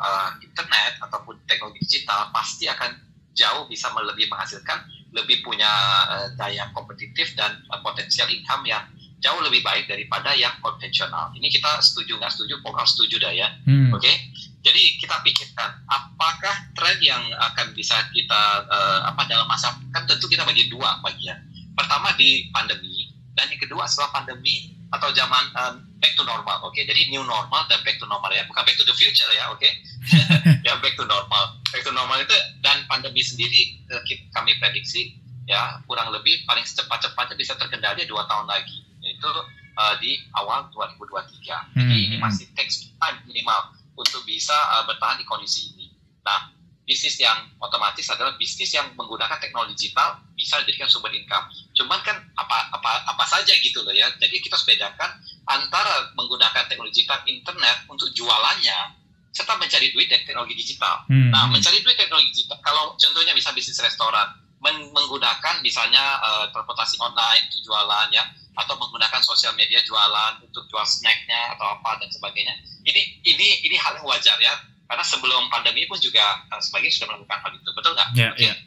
uh, 0.00 0.32
internet 0.40 0.96
ataupun 1.04 1.36
teknologi 1.44 1.84
digital 1.84 2.32
pasti 2.32 2.66
akan 2.66 2.96
jauh 3.36 3.64
bisa 3.68 3.88
lebih 3.92 4.28
menghasilkan 4.28 4.84
lebih 5.12 5.44
punya 5.44 5.68
uh, 6.08 6.26
daya 6.40 6.72
kompetitif 6.72 7.36
dan 7.36 7.60
uh, 7.68 7.80
potensial 7.84 8.28
income 8.32 8.64
yang 8.64 8.84
jauh 9.22 9.40
lebih 9.40 9.62
baik 9.62 9.86
daripada 9.86 10.34
yang 10.34 10.52
konvensional. 10.58 11.30
Ini 11.38 11.46
kita 11.46 11.78
setuju 11.78 12.18
nggak 12.18 12.32
setuju? 12.34 12.58
Pokoknya 12.60 12.88
setuju 12.90 13.16
dah 13.22 13.32
ya. 13.32 13.48
Hmm. 13.64 13.94
Oke. 13.94 14.02
Okay? 14.02 14.16
Jadi 14.62 14.82
kita 14.98 15.18
pikirkan 15.26 15.70
apakah 15.90 16.54
tren 16.74 16.98
yang 17.02 17.22
akan 17.34 17.74
bisa 17.74 17.98
kita 18.14 18.66
uh, 18.66 19.00
apa 19.10 19.26
dalam 19.26 19.46
masa 19.50 19.74
kan 19.90 20.06
tentu 20.06 20.26
kita 20.26 20.46
bagi 20.46 20.70
dua 20.70 21.02
bagian. 21.02 21.38
Pertama 21.74 22.14
di 22.18 22.50
pandemi 22.50 23.10
dan 23.34 23.48
yang 23.50 23.58
kedua 23.62 23.88
setelah 23.88 24.22
pandemi 24.22 24.70
atau 24.92 25.08
zaman 25.16 25.44
um, 25.56 25.74
back 25.98 26.12
to 26.14 26.22
normal. 26.22 26.68
Oke, 26.68 26.78
okay? 26.78 26.82
jadi 26.84 27.08
new 27.08 27.24
normal 27.24 27.64
dan 27.66 27.80
back 27.80 27.96
to 27.96 28.04
normal 28.04 28.28
ya, 28.28 28.44
bukan 28.44 28.60
back 28.60 28.76
to 28.76 28.84
the 28.84 28.92
future 28.92 29.26
ya, 29.32 29.48
oke? 29.48 29.58
Okay? 29.58 29.72
ya 30.68 30.76
back 30.84 30.94
to 31.00 31.04
normal. 31.08 31.56
Back 31.72 31.82
to 31.82 31.90
normal 31.96 32.20
itu 32.20 32.36
dan 32.60 32.84
pandemi 32.86 33.24
sendiri 33.24 33.82
uh, 33.88 34.04
kami 34.36 34.52
prediksi 34.60 35.16
ya 35.48 35.80
kurang 35.90 36.12
lebih 36.14 36.44
paling 36.46 36.62
secepat-cepatnya 36.62 37.34
bisa 37.34 37.56
terkendali 37.58 38.04
dua 38.06 38.28
tahun 38.28 38.46
lagi, 38.46 38.84
yaitu 39.22 39.30
uh, 39.78 39.94
di 40.02 40.18
awal 40.34 40.66
2023. 40.74 41.78
Jadi 41.78 41.94
hmm. 41.94 42.06
ini 42.10 42.16
masih 42.18 42.50
takes 42.58 42.90
time 42.98 43.18
minimal 43.30 43.70
untuk 43.94 44.26
bisa 44.26 44.54
uh, 44.54 44.82
bertahan 44.90 45.22
di 45.22 45.24
kondisi 45.24 45.70
ini. 45.72 45.94
Nah, 46.26 46.50
bisnis 46.82 47.14
yang 47.22 47.38
otomatis 47.62 48.10
adalah 48.10 48.34
bisnis 48.34 48.74
yang 48.74 48.90
menggunakan 48.98 49.38
teknologi 49.38 49.78
digital 49.78 50.18
bisa 50.34 50.58
dijadikan 50.66 50.90
sumber 50.90 51.14
income. 51.14 51.46
Cuman 51.78 52.02
kan 52.02 52.18
apa 52.34 52.74
apa 52.74 53.06
apa 53.06 53.24
saja 53.30 53.54
gitu 53.62 53.86
loh 53.86 53.94
ya. 53.94 54.10
Jadi 54.18 54.42
kita 54.42 54.58
harus 54.58 54.66
bedakan 54.66 55.10
antara 55.46 56.10
menggunakan 56.18 56.66
teknologi 56.66 57.06
digital 57.06 57.22
internet 57.30 57.86
untuk 57.86 58.10
jualannya 58.10 58.98
serta 59.32 59.56
mencari 59.56 59.88
duit 59.96 60.12
dari 60.12 60.26
teknologi 60.28 60.52
digital. 60.52 61.08
Hmm. 61.08 61.32
Nah, 61.32 61.48
mencari 61.48 61.80
duit 61.80 61.96
teknologi 61.96 62.34
digital 62.34 62.58
kalau 62.60 62.98
contohnya 62.98 63.32
bisa 63.32 63.54
bisnis 63.54 63.80
restoran 63.80 64.41
men 64.62 64.94
menggunakan 64.94 65.58
misalnya 65.60 66.22
uh, 66.22 66.46
transportasi 66.54 66.96
online 67.02 67.50
untuk 67.50 67.66
jualan 67.66 68.08
ya 68.14 68.22
atau 68.54 68.78
menggunakan 68.78 69.20
sosial 69.24 69.52
media 69.58 69.82
jualan 69.82 70.38
untuk 70.44 70.62
jual 70.70 70.86
snacknya 70.86 71.56
atau 71.58 71.66
apa 71.78 71.98
dan 71.98 72.08
sebagainya 72.14 72.54
ini 72.86 73.18
ini 73.26 73.66
ini 73.66 73.76
hal 73.76 73.98
yang 73.98 74.06
wajar 74.06 74.38
ya 74.38 74.54
karena 74.92 75.08
sebelum 75.08 75.48
pandemi 75.48 75.88
pun 75.88 75.96
juga 75.96 76.44
uh, 76.52 76.60
sebagian 76.60 76.92
sudah 76.92 77.16
melakukan 77.16 77.38
hal 77.40 77.50
itu 77.56 77.70
betul 77.72 77.92
nggak? 77.96 78.08
Yeah, 78.12 78.32
okay. 78.36 78.52
yeah. 78.52 78.58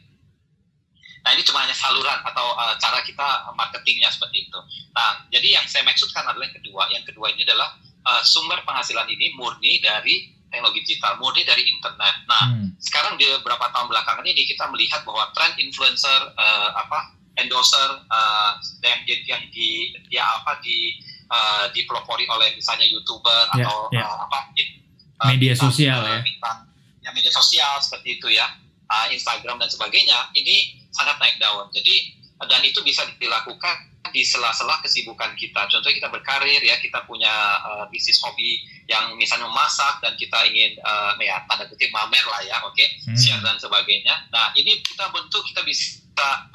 Nah 1.21 1.33
ini 1.37 1.45
cuma 1.45 1.61
hanya 1.61 1.77
saluran 1.77 2.17
atau 2.21 2.53
uh, 2.57 2.73
cara 2.81 3.01
kita 3.05 3.49
marketingnya 3.53 4.09
seperti 4.09 4.49
itu. 4.49 4.59
Nah 4.97 5.25
jadi 5.29 5.61
yang 5.61 5.65
saya 5.69 5.85
maksudkan 5.85 6.25
adalah 6.25 6.49
yang 6.49 6.57
kedua. 6.57 6.83
Yang 6.89 7.13
kedua 7.13 7.29
ini 7.29 7.45
adalah 7.45 7.77
uh, 8.09 8.25
sumber 8.25 8.57
penghasilan 8.65 9.05
ini 9.05 9.37
murni 9.37 9.77
dari 9.85 10.33
teknologi 10.49 10.81
digital, 10.85 11.17
murni 11.19 11.43
dari 11.43 11.63
internet. 11.67 12.15
Nah 12.29 12.43
hmm. 12.53 12.67
sekarang 12.79 13.17
di 13.19 13.27
beberapa 13.41 13.69
tahun 13.71 13.87
belakangan 13.91 14.25
ini 14.25 14.47
kita 14.47 14.65
melihat 14.71 15.03
bahwa 15.03 15.29
tren 15.35 15.53
influencer 15.59 16.21
uh, 16.37 16.69
apa 16.75 17.15
endorser 17.35 17.89
uh, 18.07 18.55
yang 18.81 19.01
yang 19.27 19.43
di 19.51 19.91
dia 20.07 20.23
apa 20.23 20.59
di 20.63 20.95
uh, 21.27 21.67
dipelopori 21.75 22.23
oleh 22.31 22.55
misalnya 22.55 22.87
youtuber 22.87 23.51
yeah, 23.55 23.67
atau 23.67 23.77
yeah. 23.91 24.07
Uh, 24.07 24.17
apa 24.27 24.37
uh, 25.21 25.27
media 25.31 25.53
bintang, 25.55 25.71
sosial 25.71 25.99
uh, 25.99 26.07
ya. 26.07 26.19
Bintang, 26.23 26.57
ya 27.03 27.09
media 27.11 27.31
sosial 27.33 27.73
seperti 27.83 28.19
itu 28.19 28.27
ya, 28.31 28.47
uh, 28.87 29.07
Instagram 29.11 29.59
dan 29.59 29.69
sebagainya. 29.69 30.31
Ini 30.35 30.87
sangat 30.95 31.19
naik 31.19 31.37
daun. 31.39 31.67
Jadi 31.75 32.15
dan 32.35 32.61
itu 32.67 32.83
bisa 32.83 33.03
dilakukan 33.15 33.94
di 34.15 34.23
sela-sela 34.23 34.79
kesibukan 34.79 35.35
kita. 35.35 35.67
Contohnya 35.67 35.99
kita 35.99 36.07
berkarir 36.07 36.63
ya, 36.63 36.79
kita 36.79 37.03
punya 37.03 37.59
uh, 37.59 37.85
bisnis 37.91 38.23
hobi 38.23 38.63
yang 38.87 39.11
misalnya 39.19 39.51
memasak 39.51 39.99
dan 39.99 40.15
kita 40.15 40.39
ingin 40.47 40.79
uh, 40.87 41.11
ya 41.19 41.43
tanda 41.51 41.67
kutip 41.67 41.91
mamer 41.91 42.23
lah 42.31 42.39
ya, 42.47 42.63
oke, 42.63 42.71
okay? 42.71 42.87
hmm. 43.03 43.19
siar 43.19 43.43
dan 43.43 43.59
sebagainya. 43.59 44.15
Nah 44.31 44.55
ini 44.55 44.79
kita 44.79 45.11
bentuk 45.11 45.43
kita 45.51 45.67
bisa 45.67 45.99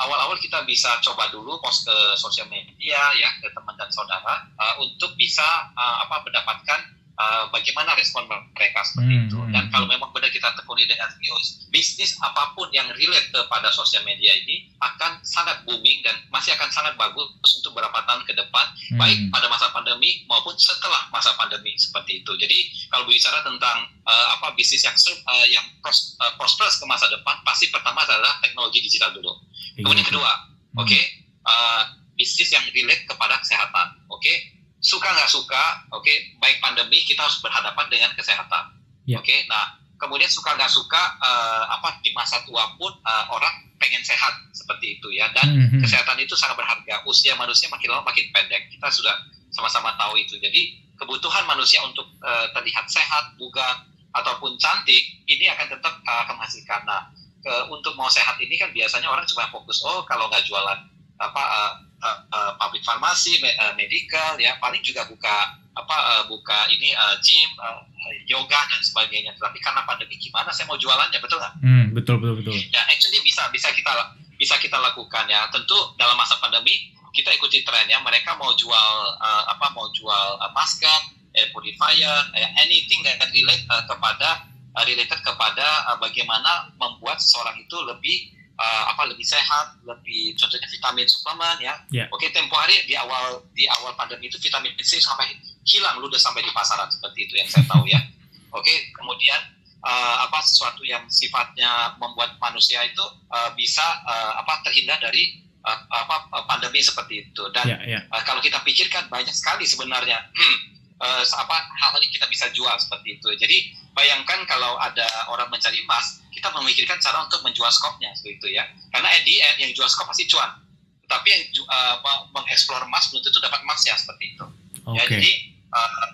awal-awal 0.00 0.40
kita 0.40 0.64
bisa 0.64 0.96
coba 1.04 1.28
dulu 1.28 1.60
post 1.60 1.84
ke 1.84 1.96
sosial 2.16 2.48
media 2.48 2.96
ya 3.20 3.28
ke 3.44 3.52
teman 3.52 3.76
dan 3.76 3.92
saudara 3.92 4.48
uh, 4.56 4.74
untuk 4.80 5.12
bisa 5.20 5.68
uh, 5.76 5.96
apa 6.08 6.24
mendapatkan 6.24 6.99
uh, 7.20 7.44
bagaimana 7.52 7.92
respon 8.00 8.24
mereka 8.56 8.80
seperti 8.80 9.12
hmm, 9.12 9.24
itu. 9.28 9.38
Hmm, 9.38 9.52
Dan 9.52 9.64
kalau 9.68 9.84
hmm. 9.84 9.94
memang 10.00 10.10
benar 10.16 10.32
kita 10.32 10.48
tekuni 10.56 10.88
dengan 10.88 11.12
serius, 11.12 11.68
bisnis 11.68 12.16
apa 12.24 12.56
pun 12.56 12.72
yang 12.72 12.88
relate 12.96 13.28
kepada 13.28 13.68
sosial 13.68 14.00
media 14.08 14.32
ini 14.32 14.72
akan 14.80 15.20
sangat 15.20 15.60
booming 15.68 16.00
dan 16.00 16.16
masih 16.32 16.56
akan 16.56 16.72
sangat 16.72 16.96
bagus 16.96 17.28
untuk 17.60 17.76
beberapa 17.76 18.00
tahun 18.08 18.24
ke 18.24 18.32
depan, 18.32 18.66
hmm. 18.72 18.98
baik 18.98 19.18
pada 19.28 19.46
masa 19.52 19.68
pandemi 19.76 20.24
maupun 20.24 20.56
setelah 20.56 21.12
masa 21.12 21.36
pandemi 21.36 21.76
seperti 21.76 22.24
itu. 22.24 22.32
Jadi 22.40 22.58
kalau 22.88 23.04
bicara 23.04 23.44
tentang 23.44 23.84
uh, 24.08 24.26
apa 24.40 24.56
bisnis 24.56 24.80
yang 24.80 24.96
uh, 24.96 25.46
yang 25.52 25.64
pros, 25.84 26.16
uh, 26.24 26.32
prosperous 26.40 26.80
ke 26.80 26.84
masa 26.88 27.06
depan, 27.12 27.36
pasti 27.44 27.68
pertama 27.68 28.00
adalah 28.08 28.40
teknologi 28.40 28.80
digital 28.80 29.12
dulu. 29.12 29.36
Iya, 29.76 29.84
Kemudian 29.84 30.06
kedua, 30.08 30.32
hmm. 30.32 30.80
oke, 30.80 30.88
okay, 30.88 31.02
uh, 31.44 31.84
bisnis 32.16 32.48
yang 32.48 32.64
relate 32.72 33.04
kepada 33.04 33.36
kesehatan, 33.44 34.00
oke. 34.08 34.24
Okay? 34.24 34.59
Suka 34.80 35.08
nggak 35.12 35.28
suka, 35.28 35.86
oke, 35.92 36.02
okay, 36.02 36.32
baik 36.40 36.56
pandemi 36.64 37.04
kita 37.04 37.20
harus 37.20 37.38
berhadapan 37.44 37.86
dengan 37.92 38.10
kesehatan, 38.16 38.80
yeah. 39.04 39.20
oke. 39.20 39.28
Okay? 39.28 39.44
Nah, 39.44 39.76
kemudian 40.00 40.32
suka 40.32 40.56
nggak 40.56 40.72
suka, 40.72 41.20
uh, 41.20 41.68
apa 41.68 42.00
di 42.00 42.10
masa 42.16 42.40
tua 42.48 42.64
pun 42.80 42.90
uh, 43.04 43.24
orang 43.28 43.68
pengen 43.76 44.00
sehat 44.00 44.32
seperti 44.56 44.96
itu 44.96 45.08
ya, 45.12 45.28
dan 45.36 45.52
mm-hmm. 45.52 45.80
kesehatan 45.84 46.16
itu 46.20 46.32
sangat 46.32 46.56
berharga. 46.56 47.04
Usia 47.04 47.36
manusia 47.36 47.68
makin 47.68 47.92
lama 47.92 48.08
makin 48.08 48.32
pendek, 48.32 48.72
kita 48.72 48.88
sudah 48.88 49.12
sama-sama 49.52 49.92
tahu 50.00 50.16
itu. 50.16 50.40
Jadi 50.40 50.80
kebutuhan 50.96 51.44
manusia 51.44 51.84
untuk 51.84 52.08
uh, 52.24 52.48
terlihat 52.56 52.88
sehat, 52.88 53.36
bugar 53.36 53.84
ataupun 54.16 54.56
cantik 54.56 55.22
ini 55.28 55.48
akan 55.52 55.76
tetap 55.76 55.94
uh, 56.08 56.18
akan 56.24 56.40
menghasilkan. 56.40 56.82
Nah, 56.88 57.12
ke, 57.40 57.52
untuk 57.68 57.96
mau 57.96 58.08
sehat 58.08 58.40
ini 58.40 58.56
kan 58.56 58.72
biasanya 58.72 59.12
orang 59.12 59.28
cuma 59.28 59.48
fokus, 59.52 59.84
oh 59.84 60.04
kalau 60.08 60.28
nggak 60.32 60.44
jualan 60.48 60.80
apa 61.20 61.42
uh, 61.44 61.72
uh, 62.00 62.18
uh, 62.56 62.78
farmasi, 62.84 63.38
me, 63.44 63.52
uh, 63.60 63.72
medical 63.76 64.36
ya 64.40 64.56
paling 64.58 64.80
juga 64.80 65.04
buka 65.06 65.60
apa 65.70 65.96
uh, 65.96 66.24
buka 66.26 66.66
ini 66.72 66.90
uh, 66.96 67.16
gym, 67.22 67.48
uh, 67.60 67.80
yoga 68.26 68.58
dan 68.68 68.80
sebagainya. 68.82 69.36
Tapi 69.38 69.58
karena 69.62 69.86
pandemi 69.86 70.18
gimana 70.18 70.50
saya 70.50 70.66
mau 70.66 70.80
jualannya 70.80 71.18
betul 71.22 71.38
nggak? 71.38 71.54
Hmm, 71.62 71.84
betul 71.94 72.16
betul 72.18 72.34
betul. 72.42 72.52
Ya 72.72 72.82
actually 72.90 73.22
bisa 73.22 73.46
bisa 73.54 73.70
kita 73.70 73.92
bisa 74.36 74.54
kita 74.58 74.76
lakukan 74.80 75.28
ya. 75.30 75.46
Tentu 75.52 75.76
dalam 76.00 76.18
masa 76.18 76.40
pandemi 76.42 76.90
kita 77.14 77.30
ikuti 77.36 77.62
tren 77.62 77.86
ya. 77.86 78.02
Mereka 78.02 78.34
mau 78.40 78.50
jual 78.56 78.90
uh, 79.20 79.44
apa 79.46 79.70
mau 79.76 79.86
jual 79.94 80.26
uh, 80.42 80.50
masker, 80.56 81.14
air 81.36 81.48
purifier, 81.54 82.18
uh, 82.34 82.50
anything 82.64 83.04
that 83.06 83.20
relate 83.30 83.62
uh, 83.70 83.84
kepada 83.86 84.50
uh, 84.74 84.84
related 84.86 85.20
kepada 85.22 85.66
uh, 85.92 85.96
bagaimana 86.02 86.74
membuat 86.78 87.22
seseorang 87.22 87.58
itu 87.62 87.76
lebih 87.86 88.39
uh, 88.60 88.84
apa 88.92 89.08
lebih 89.08 89.24
sehat, 89.24 89.80
lebih 89.88 90.36
contohnya 90.36 90.68
vitamin 90.68 91.08
suplemen 91.08 91.56
ya. 91.64 91.74
Yeah. 91.88 92.06
Oke 92.12 92.28
tempo 92.30 92.54
hari 92.60 92.76
di 92.84 92.94
awal 92.94 93.48
di 93.56 93.64
awal 93.80 93.96
pandemi 93.96 94.28
itu 94.28 94.36
vitamin 94.36 94.76
C 94.84 95.00
sampai 95.00 95.32
hilang 95.64 96.04
ludes 96.04 96.20
sampai 96.20 96.44
di 96.44 96.52
pasaran 96.52 96.92
seperti 96.92 97.24
itu 97.24 97.34
yang 97.40 97.48
saya 97.48 97.64
tahu 97.64 97.88
ya. 97.88 98.00
Oke 98.58 98.92
kemudian 98.92 99.40
uh, 99.80 100.16
apa 100.28 100.44
sesuatu 100.44 100.84
yang 100.84 101.08
sifatnya 101.08 101.96
membuat 101.96 102.36
manusia 102.36 102.84
itu 102.84 103.04
uh, 103.32 103.50
bisa 103.56 103.84
uh, 104.04 104.36
apa 104.44 104.60
terhindar 104.68 105.00
dari 105.00 105.40
uh, 105.64 105.78
apa 105.88 106.28
pandemi 106.44 106.84
seperti 106.84 107.24
itu 107.32 107.42
dan 107.56 107.64
yeah, 107.64 107.80
yeah. 107.98 108.02
Uh, 108.12 108.20
kalau 108.28 108.44
kita 108.44 108.60
pikirkan 108.60 109.08
banyak 109.08 109.32
sekali 109.32 109.64
sebenarnya 109.64 110.20
hmm, 110.36 110.56
uh, 111.00 111.24
apa 111.24 111.56
hal-hal 111.80 112.00
yang 112.04 112.12
kita 112.12 112.26
bisa 112.28 112.46
jual 112.52 112.76
seperti 112.76 113.16
itu. 113.18 113.28
Jadi 113.40 113.72
bayangkan 113.96 114.44
kalau 114.46 114.76
ada 114.78 115.08
orang 115.32 115.48
mencari 115.48 115.80
emas, 115.82 116.20
kita 116.40 116.56
memikirkan 116.56 116.96
cara 117.04 117.28
untuk 117.28 117.44
menjual 117.44 117.68
skopnya 117.68 118.16
seperti 118.16 118.40
itu 118.40 118.48
ya. 118.56 118.64
Karena 118.88 119.12
at 119.12 119.20
the 119.28 119.36
end 119.44 119.56
yang 119.60 119.70
jual 119.76 119.84
skop 119.92 120.08
pasti 120.08 120.24
cuan. 120.24 120.56
Tapi 121.04 121.28
yang 121.28 121.42
uh, 121.68 122.00
mengeksplor 122.32 122.80
emas 122.88 123.12
belum 123.12 123.20
tentu 123.20 123.44
dapat 123.44 123.60
emas 123.60 123.84
ya 123.84 123.92
seperti 123.92 124.32
itu. 124.32 124.44
Okay. 124.88 124.96
Ya, 124.96 125.02
jadi 125.04 125.32
uh, 125.68 126.08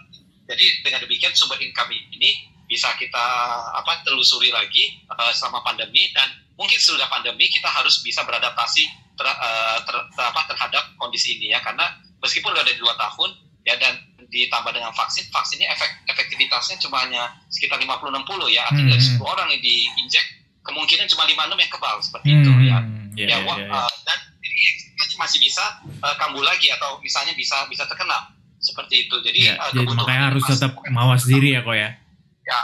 jadi 0.51 0.65
dengan 0.83 1.01
demikian 1.07 1.31
sumber 1.39 1.63
income 1.63 1.95
ini 1.95 2.51
bisa 2.67 2.91
kita 2.99 3.27
apa 3.79 4.03
telusuri 4.03 4.51
lagi 4.51 4.99
uh, 5.07 5.31
selama 5.31 5.63
pandemi 5.63 6.11
dan 6.11 6.35
mungkin 6.59 6.83
sudah 6.83 7.07
pandemi 7.07 7.47
kita 7.47 7.71
harus 7.71 8.03
bisa 8.03 8.27
beradaptasi 8.27 8.83
ter, 9.15 9.27
uh, 9.27 9.79
ter, 9.87 9.95
ter, 9.95 10.25
apa, 10.27 10.43
terhadap 10.51 10.85
kondisi 10.99 11.39
ini 11.39 11.55
ya 11.55 11.63
karena 11.63 11.87
meskipun 12.19 12.51
sudah 12.51 12.67
ada 12.67 12.75
dua 12.75 12.95
tahun 12.99 13.31
ya 13.63 13.79
dan 13.79 13.95
ditambah 14.31 14.73
dengan 14.75 14.91
vaksin, 14.91 15.31
vaksinnya 15.31 15.71
efek 15.71 15.91
efektivitasnya 16.11 16.77
cuma 16.83 17.07
hanya 17.07 17.31
sekitar 17.49 17.79
50-60 17.79 18.55
ya, 18.55 18.67
artinya 18.67 18.91
dari 18.95 19.03
hmm. 19.03 19.23
10 19.23 19.35
orang 19.35 19.47
yang 19.55 19.63
diinjek 19.63 20.27
kemungkinan 20.67 21.07
cuma 21.07 21.23
56 21.31 21.63
yang 21.63 21.73
kebal 21.73 21.97
seperti 22.03 22.29
hmm. 22.29 22.39
itu 22.43 22.51
ya. 22.67 22.79
Yeah, 23.17 23.29
ya, 23.33 23.39
yeah, 23.39 23.41
yeah, 23.41 23.57
yeah. 23.71 23.81
Uh, 23.87 23.93
dan 24.05 24.19
ini 24.43 25.15
masih 25.17 25.39
bisa 25.41 25.65
uh, 26.03 26.15
kambuh 26.21 26.45
lagi 26.45 26.69
atau 26.75 27.01
misalnya 27.01 27.33
bisa 27.33 27.65
bisa 27.71 27.87
terkena 27.89 28.35
seperti 28.61 29.07
itu. 29.07 29.17
Jadi, 29.23 29.41
yeah, 29.55 29.63
uh, 29.63 29.71
jadi 29.73 29.87
makanya 29.95 30.23
harus 30.35 30.45
tetap 30.45 30.75
mawas 30.91 31.25
diri 31.25 31.55
ya 31.57 31.63
kok 31.63 31.77
ya. 31.79 31.91
Ya, 32.47 32.61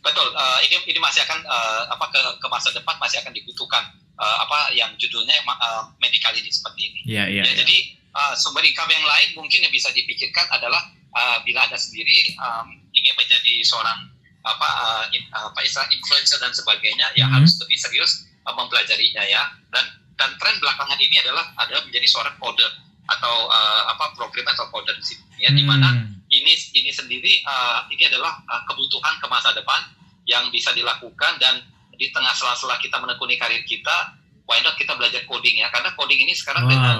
betul. 0.00 0.26
Uh, 0.32 0.58
ini 0.64 0.76
ini 0.94 0.98
masih 1.02 1.26
akan 1.26 1.42
uh, 1.44 1.82
apa 1.90 2.06
ke, 2.14 2.20
ke 2.38 2.46
masa 2.48 2.70
depan 2.72 2.94
masih 3.02 3.20
akan 3.22 3.34
dibutuhkan 3.34 3.82
uh, 4.16 4.36
apa 4.46 4.72
yang 4.72 4.90
judulnya 4.96 5.36
uh, 5.46 5.90
medical 6.00 6.32
ini 6.32 6.48
seperti 6.48 6.80
ini. 6.90 7.00
Yeah, 7.04 7.26
yeah, 7.28 7.44
ya, 7.44 7.52
yeah. 7.52 7.58
Jadi 7.66 7.76
uh, 8.16 8.34
sumber 8.34 8.64
income 8.64 8.88
yang 8.88 9.04
lain 9.04 9.28
mungkin 9.36 9.60
yang 9.60 9.72
bisa 9.72 9.92
dipikirkan 9.92 10.48
adalah 10.48 10.80
uh, 11.12 11.38
bila 11.44 11.68
anda 11.68 11.76
sendiri 11.76 12.32
um, 12.40 12.72
ingin 12.96 13.12
menjadi 13.12 13.60
seorang 13.60 14.08
apa 14.46 14.68
uh, 14.68 15.04
in, 15.12 15.22
apa 15.34 15.58
istilah 15.60 15.90
influencer 15.92 16.40
dan 16.40 16.54
sebagainya 16.54 17.12
ya 17.18 17.28
hmm. 17.28 17.34
harus 17.36 17.58
lebih 17.60 17.76
serius 17.76 18.24
uh, 18.48 18.54
mempelajarinya 18.56 19.22
ya 19.28 19.52
dan 19.68 19.84
dan 20.16 20.32
tren 20.40 20.56
belakangan 20.62 20.96
ini 20.96 21.20
adalah 21.20 21.44
adalah 21.60 21.84
menjadi 21.84 22.06
seorang 22.08 22.34
coder 22.40 22.72
atau 23.06 23.34
uh, 23.52 23.82
apa 23.92 24.16
program 24.16 24.46
atau 24.50 24.66
coder 24.72 24.96
di 24.96 25.04
sini 25.04 25.24
ya 25.38 25.50
hmm. 25.52 25.58
di 25.58 25.64
mana 25.66 25.88
ini 26.32 26.52
ini 26.74 26.90
sendiri 26.90 27.42
uh, 27.44 27.86
ini 27.92 28.06
adalah 28.08 28.40
uh, 28.48 28.62
kebutuhan 28.66 29.18
ke 29.20 29.26
masa 29.28 29.52
depan 29.52 29.92
yang 30.26 30.50
bisa 30.50 30.74
dilakukan 30.74 31.38
dan 31.38 31.62
di 31.96 32.10
tengah 32.10 32.34
sela-sela 32.34 32.76
kita 32.82 32.98
menekuni 32.98 33.38
karir 33.38 33.62
kita 33.62 34.14
why 34.46 34.58
not 34.62 34.74
kita 34.78 34.94
belajar 34.94 35.22
coding 35.26 35.58
ya 35.58 35.70
karena 35.70 35.90
coding 35.94 36.22
ini 36.22 36.34
sekarang 36.34 36.66
wow. 36.66 36.70
dengan 36.70 36.96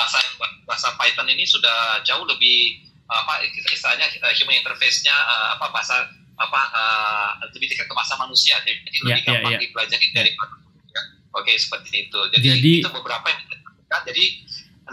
bahasa 0.00 0.18
bahasa 0.64 0.88
Python 0.96 1.28
ini 1.28 1.44
sudah 1.44 2.00
jauh 2.08 2.24
lebih 2.24 2.88
apa 3.10 3.44
istilahnya 3.44 4.08
uh, 4.24 4.32
human 4.32 4.56
interface-nya 4.64 5.12
uh, 5.12 5.58
apa 5.58 5.66
bahasa 5.74 6.08
apa 6.40 6.60
uh, 6.72 7.30
lebih 7.52 7.68
dekat 7.68 7.84
ke 7.84 7.92
bahasa 7.92 8.16
manusia. 8.16 8.56
Jadi 8.64 8.80
yeah, 9.04 9.12
lebih 9.12 9.12
ya, 9.12 9.26
gampang 9.28 9.36
yeah, 9.36 9.52
yeah. 9.52 9.60
dipelajari 9.60 10.06
dari 10.16 10.30
ya. 10.32 11.02
oke 11.36 11.52
seperti 11.52 12.08
itu. 12.08 12.20
Jadi, 12.32 12.46
jadi 12.48 12.72
itu 12.80 12.90
beberapa 12.96 13.26
yang 13.28 13.40
kita 13.44 13.56
lakukan 13.60 14.00
jadi 14.08 14.24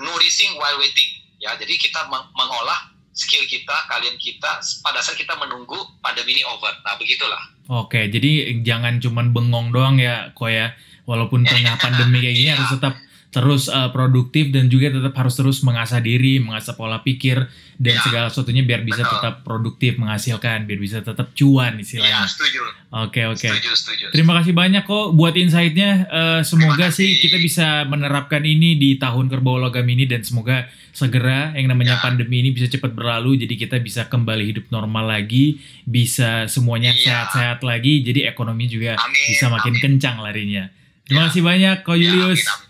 nourishing 0.03 0.51
while 0.59 0.75
waiting. 0.81 1.09
Ya 1.39 1.55
jadi 1.55 1.71
kita 1.79 2.09
mengolah 2.11 2.91
skill 3.15 3.45
kita 3.47 3.73
kalian 3.89 4.17
kita 4.19 4.59
pada 4.81 4.99
saat 4.99 5.15
kita 5.15 5.37
menunggu 5.39 5.77
pandemi 6.03 6.35
ini 6.35 6.43
over. 6.49 6.73
Nah 6.83 6.99
begitulah. 6.99 7.41
Oke 7.69 8.11
jadi 8.11 8.59
jangan 8.65 8.99
cuman 8.99 9.31
bengong 9.31 9.71
doang 9.71 9.95
ya 10.01 10.35
kok 10.35 10.51
ya. 10.51 10.75
Walaupun 11.07 11.47
tengah 11.47 11.79
pandemi 11.85 12.19
kayak 12.19 12.35
gini 12.35 12.49
yeah. 12.51 12.59
harus 12.59 12.75
tetap 12.75 13.06
terus 13.27 13.67
uh, 13.67 13.91
produktif 13.91 14.55
dan 14.55 14.71
juga 14.71 14.87
tetap 14.87 15.11
harus 15.19 15.35
terus 15.35 15.59
mengasah 15.59 15.99
diri, 15.99 16.39
mengasah 16.39 16.79
pola 16.79 17.03
pikir 17.03 17.43
dan 17.75 17.93
ya. 17.99 18.01
segala 18.01 18.27
sesuatunya 18.31 18.63
biar 18.63 18.87
bisa 18.87 19.03
Betul. 19.03 19.13
tetap 19.19 19.35
produktif 19.43 19.99
menghasilkan, 19.99 20.63
biar 20.63 20.79
bisa 20.79 21.03
tetap 21.03 21.35
cuan 21.35 21.75
istilahnya. 21.77 22.23
Ya, 22.23 22.29
setuju. 22.31 22.61
Oke, 23.05 23.27
oke. 23.27 23.47
Setuju, 23.51 23.71
setuju. 23.75 24.05
Terima 24.15 24.39
kasih 24.39 24.55
banyak 24.55 24.83
kok 24.87 25.11
buat 25.13 25.35
insight-nya. 25.35 25.91
Uh, 26.07 26.41
semoga 26.41 26.87
sih 26.89 27.19
kita 27.19 27.35
bisa 27.37 27.83
menerapkan 27.85 28.41
ini 28.47 28.79
di 28.79 28.95
tahun 28.95 29.27
kerbau 29.27 29.59
logam 29.59 29.85
ini 29.85 30.07
dan 30.07 30.23
semoga 30.23 30.71
segera 30.95 31.53
yang 31.53 31.69
namanya 31.69 31.99
ya. 31.99 32.01
pandemi 32.01 32.41
ini 32.41 32.55
bisa 32.55 32.65
cepat 32.71 32.95
berlalu 32.95 33.37
jadi 33.37 33.53
kita 33.53 33.77
bisa 33.83 34.09
kembali 34.09 34.55
hidup 34.55 34.65
normal 34.73 35.13
lagi, 35.13 35.61
bisa 35.83 36.47
semuanya 36.49 36.95
iya. 36.95 37.27
sehat-sehat 37.27 37.61
lagi, 37.61 38.01
jadi 38.01 38.31
ekonomi 38.31 38.65
juga 38.65 38.97
Amin. 38.97 39.29
bisa 39.29 39.51
makin 39.51 39.77
Amin. 39.77 39.83
kencang 39.83 40.17
larinya. 40.23 40.65
Terima 41.07 41.23
Ya. 41.23 41.27
kasih 41.31 41.43
banyak 41.43 41.77
Ko 41.87 41.95
Ya, 41.95 42.03
Julius. 42.03 42.43
amin, 42.43 42.51
amin. 42.51 42.66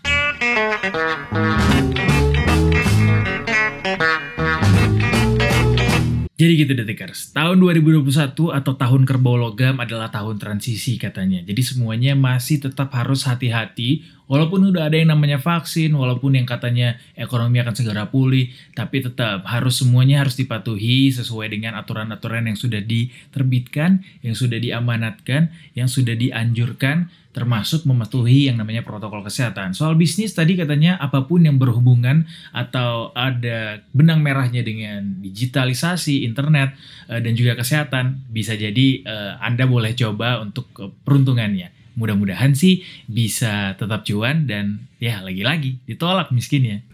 Jadi 6.38 6.54
gitu 6.54 6.70
detikers, 6.70 7.34
tahun 7.34 7.58
2021 7.58 8.08
atau 8.54 8.72
tahun 8.78 9.02
kerbau 9.04 9.34
logam 9.34 9.82
adalah 9.82 10.06
tahun 10.08 10.38
transisi 10.38 10.94
katanya. 10.94 11.42
Jadi 11.42 11.60
semuanya 11.66 12.14
masih 12.14 12.62
tetap 12.62 12.94
harus 12.94 13.26
hati-hati, 13.26 14.06
walaupun 14.28 14.70
udah 14.70 14.86
ada 14.86 14.96
yang 15.00 15.10
namanya 15.10 15.40
vaksin, 15.40 15.90
walaupun 15.96 16.36
yang 16.38 16.46
katanya 16.46 17.00
ekonomi 17.16 17.58
akan 17.58 17.74
segera 17.74 18.06
pulih, 18.06 18.52
tapi 18.76 19.02
tetap 19.02 19.42
harus 19.48 19.80
semuanya 19.80 20.22
harus 20.22 20.36
dipatuhi 20.36 21.10
sesuai 21.10 21.48
dengan 21.50 21.74
aturan-aturan 21.80 22.46
yang 22.46 22.58
sudah 22.60 22.84
diterbitkan, 22.84 24.04
yang 24.22 24.36
sudah 24.36 24.60
diamanatkan, 24.60 25.50
yang 25.72 25.88
sudah 25.88 26.14
dianjurkan, 26.14 27.08
termasuk 27.32 27.86
mematuhi 27.86 28.50
yang 28.50 28.58
namanya 28.58 28.82
protokol 28.82 29.22
kesehatan. 29.22 29.70
Soal 29.70 29.94
bisnis 29.94 30.34
tadi 30.34 30.58
katanya 30.58 30.98
apa 30.98 31.22
pun 31.22 31.46
yang 31.46 31.54
berhubungan 31.54 32.26
atau 32.50 33.14
ada 33.14 33.78
benang 33.94 34.24
merahnya 34.26 34.66
dengan 34.66 35.22
digitalisasi, 35.22 36.26
internet, 36.26 36.74
eh, 37.06 37.22
dan 37.22 37.32
juga 37.38 37.54
kesehatan, 37.54 38.26
bisa 38.26 38.58
jadi 38.58 39.06
eh, 39.06 39.32
Anda 39.38 39.70
boleh 39.70 39.94
coba 39.94 40.42
untuk 40.42 40.66
peruntungannya. 41.06 41.77
Mudah-mudahan 41.98 42.54
sih 42.54 42.86
bisa 43.10 43.74
tetap 43.74 44.06
cuan 44.06 44.46
dan 44.46 44.86
ya 45.02 45.18
lagi-lagi 45.18 45.82
ditolak 45.82 46.30
miskinnya. 46.30 46.86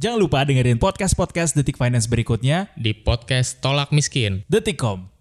Jangan 0.00 0.20
lupa 0.20 0.44
dengerin 0.44 0.76
podcast-podcast 0.76 1.56
Detik 1.56 1.80
Finance 1.80 2.08
berikutnya 2.08 2.68
di 2.76 2.92
podcast 2.92 3.60
Tolak 3.64 3.88
Miskin. 3.88 4.44
Detikcom. 4.52 5.13